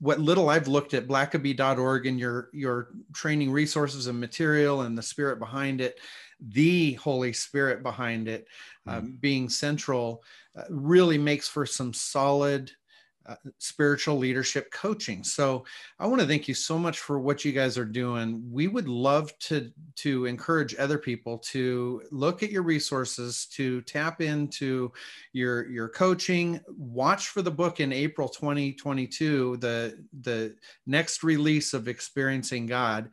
what 0.00 0.20
little 0.20 0.48
I've 0.48 0.68
looked 0.68 0.94
at 0.94 1.07
blackaby.org 1.07 2.07
and 2.07 2.18
your 2.18 2.48
your 2.52 2.88
training 3.12 3.50
resources 3.52 4.07
and 4.07 4.18
material 4.18 4.83
and 4.83 4.96
the 4.96 5.02
spirit 5.02 5.38
behind 5.38 5.80
it, 5.80 5.98
the 6.40 6.94
Holy 6.94 7.33
Spirit 7.33 7.83
behind 7.83 8.28
it 8.28 8.46
um, 8.87 8.94
mm-hmm. 8.94 9.14
being 9.16 9.48
central, 9.48 10.22
uh, 10.57 10.64
really 10.70 11.18
makes 11.18 11.48
for 11.48 11.66
some 11.66 11.92
solid 11.92 12.70
uh, 13.26 13.37
spiritual 13.58 14.18
leadership 14.18 14.70
coaching. 14.70 15.24
So 15.24 15.64
I 15.98 16.06
want 16.06 16.20
to 16.20 16.26
thank 16.26 16.46
you 16.46 16.54
so 16.54 16.78
much 16.78 17.00
for 17.00 17.18
what 17.18 17.44
you 17.44 17.52
guys 17.52 17.78
are 17.78 17.84
doing. 17.84 18.42
We 18.50 18.68
would 18.68 18.88
love 18.88 19.37
to 19.40 19.70
to 19.96 20.26
encourage 20.26 20.74
other 20.76 20.98
people 20.98 21.38
to 21.38 22.02
look 22.10 22.42
at 22.42 22.50
your 22.50 22.62
resources, 22.62 23.46
to 23.52 23.80
tap 23.82 24.20
into 24.20 24.92
your 25.32 25.66
your 25.68 25.88
coaching. 25.88 26.60
Watch 26.68 27.28
for 27.28 27.42
the 27.42 27.50
book 27.50 27.80
in 27.80 27.92
April 27.92 28.28
2022, 28.28 29.56
the 29.56 30.04
the 30.20 30.54
next 30.87 31.22
release 31.22 31.72
of 31.72 31.88
Experiencing 31.88 32.66
God, 32.66 33.10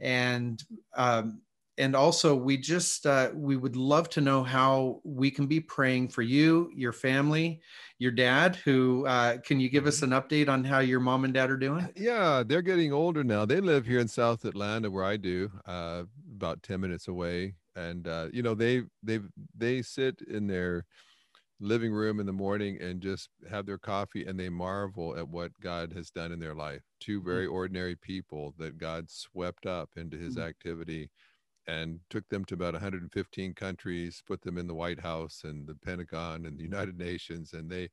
and 0.00 0.62
um, 0.94 1.40
and 1.78 1.96
also 1.96 2.34
we 2.34 2.56
just 2.56 3.06
uh, 3.06 3.30
we 3.34 3.56
would 3.56 3.76
love 3.76 4.08
to 4.10 4.20
know 4.20 4.42
how 4.42 5.00
we 5.04 5.30
can 5.30 5.46
be 5.46 5.60
praying 5.60 6.08
for 6.08 6.22
you 6.22 6.70
your 6.74 6.92
family 6.92 7.60
your 7.98 8.10
dad 8.10 8.56
who 8.56 9.06
uh, 9.06 9.38
can 9.38 9.58
you 9.60 9.68
give 9.68 9.86
us 9.86 10.00
mm-hmm. 10.00 10.12
an 10.12 10.22
update 10.22 10.48
on 10.48 10.64
how 10.64 10.80
your 10.80 11.00
mom 11.00 11.24
and 11.24 11.34
dad 11.34 11.50
are 11.50 11.56
doing 11.56 11.88
yeah 11.96 12.42
they're 12.46 12.62
getting 12.62 12.92
older 12.92 13.24
now 13.24 13.44
they 13.44 13.60
live 13.60 13.86
here 13.86 14.00
in 14.00 14.08
south 14.08 14.44
atlanta 14.44 14.90
where 14.90 15.04
i 15.04 15.16
do 15.16 15.50
uh, 15.66 16.02
about 16.36 16.62
10 16.62 16.80
minutes 16.80 17.08
away 17.08 17.54
and 17.74 18.06
uh, 18.06 18.28
you 18.32 18.42
know 18.42 18.54
they 18.54 18.82
they 19.02 19.20
they 19.56 19.82
sit 19.82 20.20
in 20.28 20.46
their 20.46 20.84
living 21.60 21.92
room 21.92 22.18
in 22.18 22.26
the 22.26 22.32
morning 22.32 22.76
and 22.80 23.00
just 23.00 23.28
have 23.48 23.64
their 23.64 23.78
coffee 23.78 24.26
and 24.26 24.38
they 24.38 24.48
marvel 24.48 25.16
at 25.16 25.26
what 25.26 25.52
god 25.60 25.92
has 25.92 26.10
done 26.10 26.32
in 26.32 26.40
their 26.40 26.54
life 26.54 26.82
two 27.00 27.20
mm-hmm. 27.20 27.28
very 27.30 27.46
ordinary 27.46 27.94
people 27.94 28.52
that 28.58 28.76
god 28.76 29.08
swept 29.08 29.64
up 29.64 29.88
into 29.96 30.18
his 30.18 30.34
mm-hmm. 30.34 30.48
activity 30.48 31.08
and 31.66 32.00
took 32.10 32.28
them 32.28 32.44
to 32.46 32.54
about 32.54 32.74
115 32.74 33.54
countries, 33.54 34.22
put 34.26 34.42
them 34.42 34.58
in 34.58 34.66
the 34.66 34.74
White 34.74 35.00
House 35.00 35.42
and 35.44 35.66
the 35.66 35.76
Pentagon 35.76 36.46
and 36.46 36.58
the 36.58 36.64
United 36.64 36.98
Nations, 36.98 37.52
and 37.52 37.70
they 37.70 37.88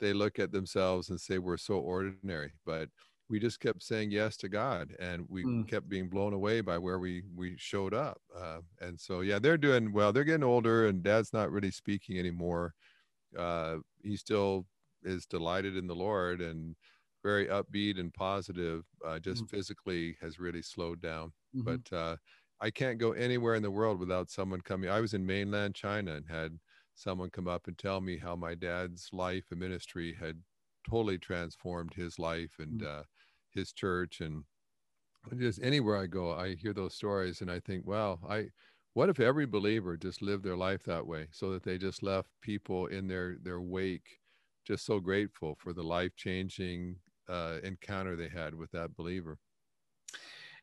they 0.00 0.12
look 0.12 0.38
at 0.38 0.52
themselves 0.52 1.10
and 1.10 1.20
say 1.20 1.38
we're 1.38 1.56
so 1.56 1.74
ordinary, 1.76 2.52
but 2.66 2.88
we 3.30 3.38
just 3.38 3.60
kept 3.60 3.82
saying 3.82 4.10
yes 4.10 4.36
to 4.38 4.48
God, 4.48 4.94
and 5.00 5.24
we 5.28 5.44
mm. 5.44 5.66
kept 5.66 5.88
being 5.88 6.08
blown 6.08 6.34
away 6.34 6.60
by 6.60 6.76
where 6.76 6.98
we 6.98 7.22
we 7.34 7.54
showed 7.56 7.94
up. 7.94 8.20
Uh, 8.36 8.58
and 8.80 9.00
so, 9.00 9.20
yeah, 9.20 9.38
they're 9.38 9.56
doing 9.56 9.92
well. 9.92 10.12
They're 10.12 10.24
getting 10.24 10.44
older, 10.44 10.86
and 10.86 11.02
Dad's 11.02 11.32
not 11.32 11.50
really 11.50 11.70
speaking 11.70 12.18
anymore. 12.18 12.74
Uh, 13.36 13.76
he 14.02 14.16
still 14.16 14.66
is 15.02 15.26
delighted 15.26 15.76
in 15.76 15.86
the 15.86 15.94
Lord 15.94 16.40
and 16.40 16.76
very 17.22 17.46
upbeat 17.46 17.98
and 17.98 18.12
positive. 18.12 18.84
Uh, 19.04 19.18
just 19.18 19.44
mm. 19.44 19.50
physically 19.50 20.16
has 20.20 20.38
really 20.38 20.62
slowed 20.62 21.00
down, 21.00 21.32
mm-hmm. 21.56 21.62
but 21.62 21.96
uh, 21.96 22.16
I 22.60 22.70
can't 22.70 22.98
go 22.98 23.12
anywhere 23.12 23.54
in 23.54 23.62
the 23.62 23.70
world 23.70 23.98
without 23.98 24.30
someone 24.30 24.60
coming. 24.60 24.90
I 24.90 25.00
was 25.00 25.14
in 25.14 25.26
mainland 25.26 25.74
China 25.74 26.14
and 26.14 26.26
had 26.28 26.58
someone 26.94 27.30
come 27.30 27.48
up 27.48 27.66
and 27.66 27.76
tell 27.76 28.00
me 28.00 28.18
how 28.18 28.36
my 28.36 28.54
dad's 28.54 29.08
life 29.12 29.44
and 29.50 29.60
ministry 29.60 30.16
had 30.18 30.40
totally 30.88 31.18
transformed 31.18 31.92
his 31.94 32.18
life 32.18 32.52
and 32.58 32.80
mm. 32.82 33.00
uh, 33.00 33.02
his 33.50 33.72
church 33.72 34.20
and 34.20 34.44
just 35.38 35.60
anywhere 35.62 35.96
I 35.96 36.06
go, 36.06 36.32
I 36.32 36.54
hear 36.54 36.74
those 36.74 36.94
stories 36.94 37.40
and 37.40 37.50
I 37.50 37.58
think, 37.60 37.86
wow, 37.86 38.18
I 38.28 38.48
what 38.92 39.08
if 39.08 39.18
every 39.18 39.46
believer 39.46 39.96
just 39.96 40.22
lived 40.22 40.44
their 40.44 40.56
life 40.56 40.84
that 40.84 41.06
way 41.06 41.26
so 41.32 41.50
that 41.50 41.64
they 41.64 41.78
just 41.78 42.02
left 42.02 42.30
people 42.40 42.86
in 42.86 43.08
their 43.08 43.36
their 43.42 43.60
wake 43.60 44.20
just 44.64 44.86
so 44.86 45.00
grateful 45.00 45.56
for 45.58 45.72
the 45.72 45.82
life 45.82 46.14
changing 46.16 46.96
uh, 47.28 47.58
encounter 47.64 48.16
they 48.16 48.28
had 48.28 48.54
with 48.54 48.70
that 48.70 48.96
believer 48.96 49.38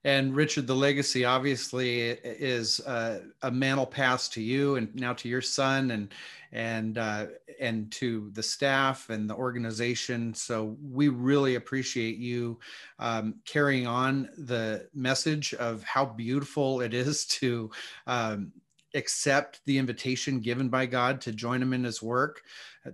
and 0.04 0.36
Richard, 0.36 0.68
the 0.68 0.76
legacy 0.76 1.26
obviously 1.26 2.10
is 2.10 2.80
uh, 2.82 3.22
a 3.42 3.52
mantle 3.52 3.86
passed 3.86 4.34
to 4.34 4.42
you 4.42 4.76
and 4.76 4.94
now 4.96 5.14
to 5.14 5.30
your 5.30 5.42
son, 5.42 5.92
and 5.92 6.14
and 6.52 6.98
uh, 6.98 7.28
and 7.60 7.92
to 7.92 8.30
the 8.34 8.44
staff 8.44 9.10
and 9.10 9.30
the 9.30 9.36
organization. 9.36 10.34
So 10.34 10.76
we 10.92 11.08
really 11.08 11.56
appreciate 11.56 12.18
you 12.18 12.60
um, 13.00 13.36
carrying 13.46 13.88
on 13.88 14.30
the 14.38 14.88
message 14.94 15.54
of 15.54 15.84
how 15.84 16.06
beautiful 16.06 16.82
it 16.82 16.94
is 16.94 17.26
to 17.28 17.70
um, 18.08 18.52
accept 18.94 19.62
the 19.66 19.78
invitation 19.78 20.40
given 20.40 20.70
by 20.70 20.86
God 20.86 21.22
to 21.22 21.32
join 21.32 21.62
him 21.62 21.74
in 21.74 21.84
his 21.84 22.02
work, 22.02 22.42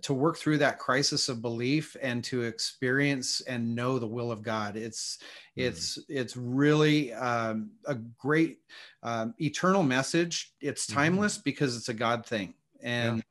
to 0.01 0.13
work 0.13 0.37
through 0.37 0.57
that 0.59 0.79
crisis 0.79 1.29
of 1.29 1.41
belief 1.41 1.95
and 2.01 2.23
to 2.25 2.43
experience 2.43 3.41
and 3.41 3.75
know 3.75 3.99
the 3.99 4.07
will 4.07 4.31
of 4.31 4.41
God. 4.41 4.75
It's 4.75 5.17
mm-hmm. 5.57 5.67
it's 5.67 5.99
it's 6.09 6.37
really 6.37 7.13
um, 7.13 7.71
a 7.85 7.95
great 7.95 8.59
um, 9.03 9.33
eternal 9.39 9.83
message. 9.83 10.53
It's 10.61 10.85
mm-hmm. 10.85 10.99
timeless 10.99 11.35
mm-hmm. 11.35 11.43
because 11.45 11.77
it's 11.77 11.89
a 11.89 11.93
God 11.93 12.25
thing. 12.25 12.53
And 12.81 13.23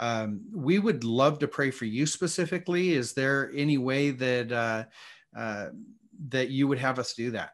yeah. 0.00 0.22
um, 0.22 0.40
we 0.54 0.78
would 0.78 1.04
love 1.04 1.38
to 1.40 1.48
pray 1.48 1.70
for 1.70 1.84
you 1.84 2.06
specifically. 2.06 2.92
Is 2.92 3.12
there 3.12 3.50
any 3.54 3.78
way 3.78 4.10
that 4.10 4.52
uh, 4.52 4.84
uh, 5.36 5.70
that 6.28 6.48
you 6.48 6.68
would 6.68 6.78
have 6.78 6.98
us 6.98 7.14
do 7.14 7.32
that? 7.32 7.50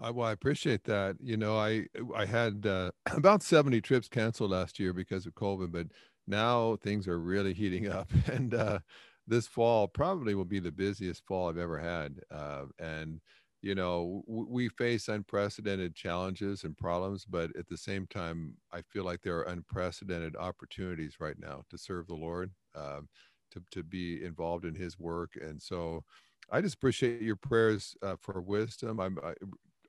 I, 0.00 0.10
well, 0.10 0.28
I 0.28 0.32
appreciate 0.32 0.84
that. 0.84 1.16
You 1.20 1.36
know, 1.36 1.58
I 1.58 1.86
I 2.14 2.24
had 2.26 2.66
uh, 2.66 2.92
about 3.12 3.42
70 3.42 3.80
trips 3.80 4.08
canceled 4.08 4.50
last 4.50 4.78
year 4.78 4.92
because 4.92 5.26
of 5.26 5.34
COVID, 5.34 5.72
but 5.72 5.88
now 6.26 6.76
things 6.76 7.06
are 7.08 7.18
really 7.20 7.52
heating 7.54 7.88
up, 7.88 8.10
and 8.26 8.54
uh, 8.54 8.80
this 9.26 9.46
fall 9.46 9.88
probably 9.88 10.34
will 10.34 10.44
be 10.44 10.60
the 10.60 10.72
busiest 10.72 11.24
fall 11.26 11.48
I've 11.48 11.58
ever 11.58 11.78
had. 11.78 12.20
Uh, 12.30 12.66
and 12.78 13.20
you 13.62 13.74
know, 13.74 14.22
w- 14.26 14.46
we 14.48 14.68
face 14.70 15.06
unprecedented 15.08 15.94
challenges 15.94 16.64
and 16.64 16.78
problems, 16.78 17.26
but 17.26 17.54
at 17.56 17.68
the 17.68 17.76
same 17.76 18.06
time, 18.06 18.56
I 18.72 18.80
feel 18.82 19.04
like 19.04 19.20
there 19.22 19.36
are 19.38 19.42
unprecedented 19.42 20.34
opportunities 20.36 21.16
right 21.20 21.38
now 21.38 21.64
to 21.68 21.76
serve 21.76 22.06
the 22.06 22.14
Lord, 22.14 22.52
um, 22.74 23.08
to 23.52 23.62
to 23.72 23.82
be 23.82 24.24
involved 24.24 24.64
in 24.64 24.74
His 24.76 24.98
work, 24.98 25.32
and 25.40 25.60
so. 25.62 26.04
I 26.52 26.60
just 26.60 26.74
appreciate 26.74 27.22
your 27.22 27.36
prayers 27.36 27.94
uh, 28.02 28.16
for 28.20 28.40
wisdom. 28.42 28.98
I'm 28.98 29.18
I, 29.22 29.34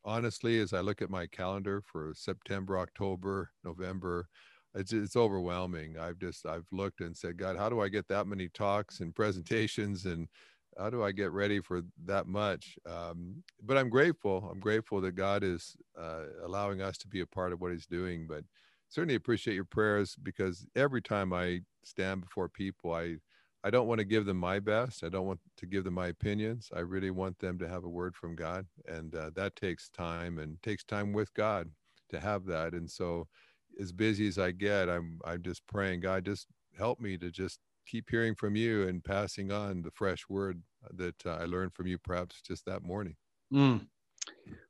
honestly, 0.03 0.59
as 0.59 0.73
I 0.73 0.81
look 0.81 1.01
at 1.01 1.09
my 1.09 1.27
calendar 1.27 1.81
for 1.81 2.13
September, 2.15 2.77
October, 2.77 3.51
November, 3.63 4.27
it's, 4.73 4.93
it's 4.93 5.15
overwhelming. 5.15 5.97
I've 5.97 6.17
just 6.17 6.45
I've 6.45 6.65
looked 6.71 7.01
and 7.01 7.15
said, 7.15 7.37
God, 7.37 7.57
how 7.57 7.69
do 7.69 7.81
I 7.81 7.89
get 7.89 8.07
that 8.07 8.27
many 8.27 8.47
talks 8.49 8.99
and 9.01 9.13
presentations 9.13 10.05
and 10.05 10.27
how 10.77 10.89
do 10.89 11.03
I 11.03 11.11
get 11.11 11.31
ready 11.31 11.59
for 11.59 11.81
that 12.05 12.27
much? 12.27 12.77
Um, 12.89 13.43
but 13.61 13.77
I'm 13.77 13.89
grateful. 13.89 14.49
I'm 14.49 14.59
grateful 14.59 15.01
that 15.01 15.15
God 15.15 15.43
is 15.43 15.75
uh, 15.99 16.25
allowing 16.43 16.81
us 16.81 16.97
to 16.99 17.07
be 17.07 17.19
a 17.19 17.25
part 17.25 17.51
of 17.51 17.59
what 17.59 17.71
He's 17.73 17.85
doing. 17.85 18.25
But 18.27 18.45
certainly 18.87 19.15
appreciate 19.15 19.55
your 19.55 19.65
prayers 19.65 20.15
because 20.23 20.65
every 20.75 21.01
time 21.01 21.33
I 21.33 21.61
stand 21.83 22.21
before 22.21 22.47
people, 22.47 22.93
I 22.93 23.17
I 23.63 23.69
don't 23.69 23.87
want 23.87 23.99
to 23.99 24.05
give 24.05 24.25
them 24.25 24.37
my 24.37 24.59
best. 24.59 25.03
I 25.03 25.09
don't 25.09 25.27
want 25.27 25.39
to 25.57 25.65
give 25.65 25.83
them 25.83 25.93
my 25.93 26.07
opinions. 26.07 26.69
I 26.75 26.79
really 26.79 27.11
want 27.11 27.37
them 27.39 27.59
to 27.59 27.67
have 27.67 27.83
a 27.83 27.89
word 27.89 28.15
from 28.15 28.35
God, 28.35 28.65
and 28.87 29.13
uh, 29.15 29.29
that 29.35 29.55
takes 29.55 29.89
time 29.89 30.39
and 30.39 30.61
takes 30.63 30.83
time 30.83 31.13
with 31.13 31.33
God 31.33 31.69
to 32.09 32.19
have 32.19 32.45
that. 32.45 32.73
And 32.73 32.89
so, 32.89 33.27
as 33.79 33.91
busy 33.91 34.27
as 34.27 34.39
I 34.39 34.51
get, 34.51 34.89
I'm 34.89 35.19
I'm 35.25 35.43
just 35.43 35.65
praying, 35.67 36.01
God, 36.01 36.25
just 36.25 36.47
help 36.77 36.99
me 36.99 37.17
to 37.17 37.29
just 37.29 37.59
keep 37.85 38.09
hearing 38.09 38.35
from 38.35 38.55
you 38.55 38.87
and 38.87 39.03
passing 39.03 39.51
on 39.51 39.81
the 39.81 39.91
fresh 39.91 40.27
word 40.29 40.61
that 40.95 41.25
uh, 41.25 41.37
I 41.41 41.45
learned 41.45 41.73
from 41.73 41.87
you, 41.87 41.97
perhaps 41.97 42.41
just 42.41 42.65
that 42.65 42.83
morning. 42.83 43.15
Mm. 43.53 43.85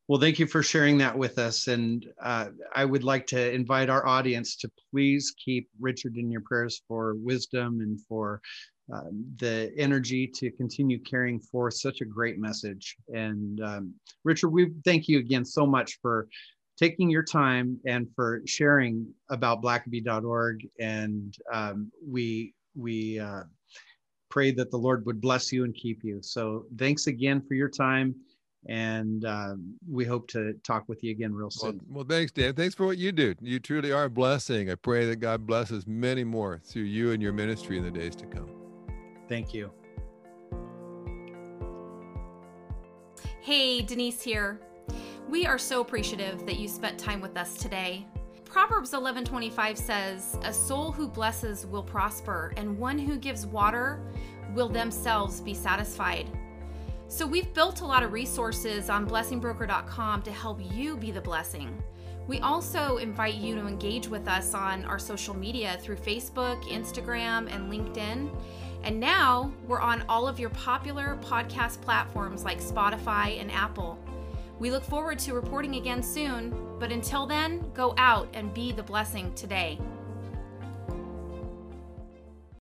Well, 0.08 0.19
thank 0.19 0.39
you 0.39 0.47
for 0.47 0.62
sharing 0.62 0.97
that 0.97 1.17
with 1.17 1.38
us. 1.38 1.67
And 1.67 2.06
uh, 2.21 2.49
I 2.75 2.84
would 2.84 3.04
like 3.04 3.25
to 3.27 3.54
invite 3.54 3.89
our 3.89 4.06
audience 4.06 4.58
to 4.58 4.71
please 4.91 5.34
keep 5.43 5.69
Richard 5.80 6.17
in 6.17 6.30
your 6.30 6.41
prayers 6.41 6.82
for 6.88 7.15
wisdom 7.15 7.80
and 7.80 7.97
for 8.08 8.41
um, 8.91 9.26
the 9.38 9.72
energy 9.78 10.28
to 10.28 10.52
continue 10.52 11.00
carrying 11.00 11.39
forth 11.39 11.76
such 11.76 12.02
a 12.02 12.06
great 12.06 12.39
message. 12.39 12.96
And 13.13 13.62
um, 13.62 13.94
Richard, 14.24 14.50
we 14.50 14.72
thank 14.86 15.08
you 15.08 15.20
again 15.20 15.46
so 15.46 15.65
much 15.65 16.00
for 16.02 16.28
taking 16.78 17.10
your 17.10 17.24
time 17.24 17.80
and 17.86 18.08
for 18.15 18.41
sharing 18.46 19.08
about 19.30 19.62
blackaby.org. 19.62 20.67
And 20.80 21.36
um, 21.54 21.91
we 22.06 22.54
we 22.76 23.20
uh, 23.20 23.44
pray 24.30 24.52
that 24.52 24.72
the 24.72 24.78
Lord 24.78 25.06
would 25.06 25.22
bless 25.22 25.52
you 25.52 25.63
and 25.63 25.76
keep 25.76 26.04
you. 26.04 26.22
So 26.22 26.65
thanks 26.78 27.08
again 27.08 27.41
for 27.41 27.54
your 27.54 27.70
time. 27.70 28.15
And 28.67 29.26
um, 29.26 29.74
we 29.89 30.06
hope 30.06 30.28
to 30.30 30.54
talk 30.63 30.88
with 30.88 31.04
you 31.04 31.12
again 31.12 31.34
real 31.34 31.50
soon. 31.50 31.82
Well, 31.88 32.06
well, 32.06 32.06
thanks, 32.08 32.32
Dan. 32.32 32.54
Thanks 32.54 32.76
for 32.76 32.86
what 32.86 33.00
you 33.00 33.12
do. 33.12 33.34
You 33.41 33.60
truly 33.60 33.91
are 33.91 34.04
a 34.04 34.10
blessing. 34.10 34.70
I 34.70 34.76
pray 34.76 35.08
that 35.08 35.15
God 35.15 35.48
blesses 35.48 35.88
many 35.88 36.24
more 36.24 36.60
through 36.63 36.84
you 36.84 37.12
and 37.12 37.24
your 37.24 37.34
ministry 37.34 37.80
in 37.80 37.84
the 37.84 37.91
days 37.91 38.15
to 38.17 38.26
come. 38.28 38.61
Thank 39.32 39.54
you. 39.54 39.72
Hey, 43.39 43.82
Denise 43.82 44.22
here. 44.22 44.60
We 45.30 45.46
are 45.46 45.58
so 45.58 45.80
appreciative 45.80 46.46
that 46.46 46.60
you 46.60 46.67
spent 46.67 47.00
time 47.00 47.22
with 47.22 47.38
us 47.38 47.58
today. 47.58 48.06
Proverbs 48.44 48.91
11:25 48.91 49.78
says, 49.78 50.38
"A 50.44 50.54
soul 50.54 50.91
who 50.91 51.08
blesses 51.08 51.65
will 51.65 51.82
prosper, 51.82 52.54
and 52.58 52.78
one 52.78 53.00
who 53.00 53.15
gives 53.15 53.48
water 53.48 54.02
will 54.54 54.67
themselves 54.67 55.39
be 55.39 55.54
satisfied." 55.54 56.30
So 57.08 57.26
we've 57.26 57.54
built 57.54 57.80
a 57.80 57.86
lot 57.86 58.04
of 58.04 58.12
resources 58.12 58.89
on 58.89 59.08
blessingbroker.com 59.08 60.24
to 60.24 60.32
help 60.34 60.60
you 60.76 60.98
be 60.98 61.12
the 61.12 61.22
blessing. 61.22 61.82
We 62.28 62.41
also 62.41 62.98
invite 62.98 63.36
you 63.36 63.56
to 63.56 63.65
engage 63.65 64.10
with 64.10 64.28
us 64.28 64.54
on 64.54 64.84
our 64.84 65.00
social 65.00 65.34
media 65.34 65.78
through 65.82 65.98
Facebook, 65.98 66.62
Instagram, 66.65 67.48
and 67.50 67.72
LinkedIn. 67.72 68.30
And 68.84 69.00
now 69.00 69.52
we're 69.67 69.80
on 69.80 70.04
all 70.10 70.28
of 70.28 70.39
your 70.39 70.50
popular 70.50 71.17
podcast 71.22 71.82
platforms 71.82 72.44
like 72.44 72.60
Spotify 72.60 73.39
and 73.39 73.52
Apple. 73.52 74.00
We 74.60 74.72
look 74.72 74.84
forward 74.84 75.20
to 75.20 75.34
reporting 75.34 75.76
again 75.76 76.04
soon, 76.04 76.56
but 76.80 76.91
until 76.91 77.26
then, 77.26 77.63
go 77.74 77.94
out 77.98 78.28
and 78.34 78.54
be 78.54 78.72
the 78.72 78.84
blessing 78.84 79.34
today. 79.34 79.80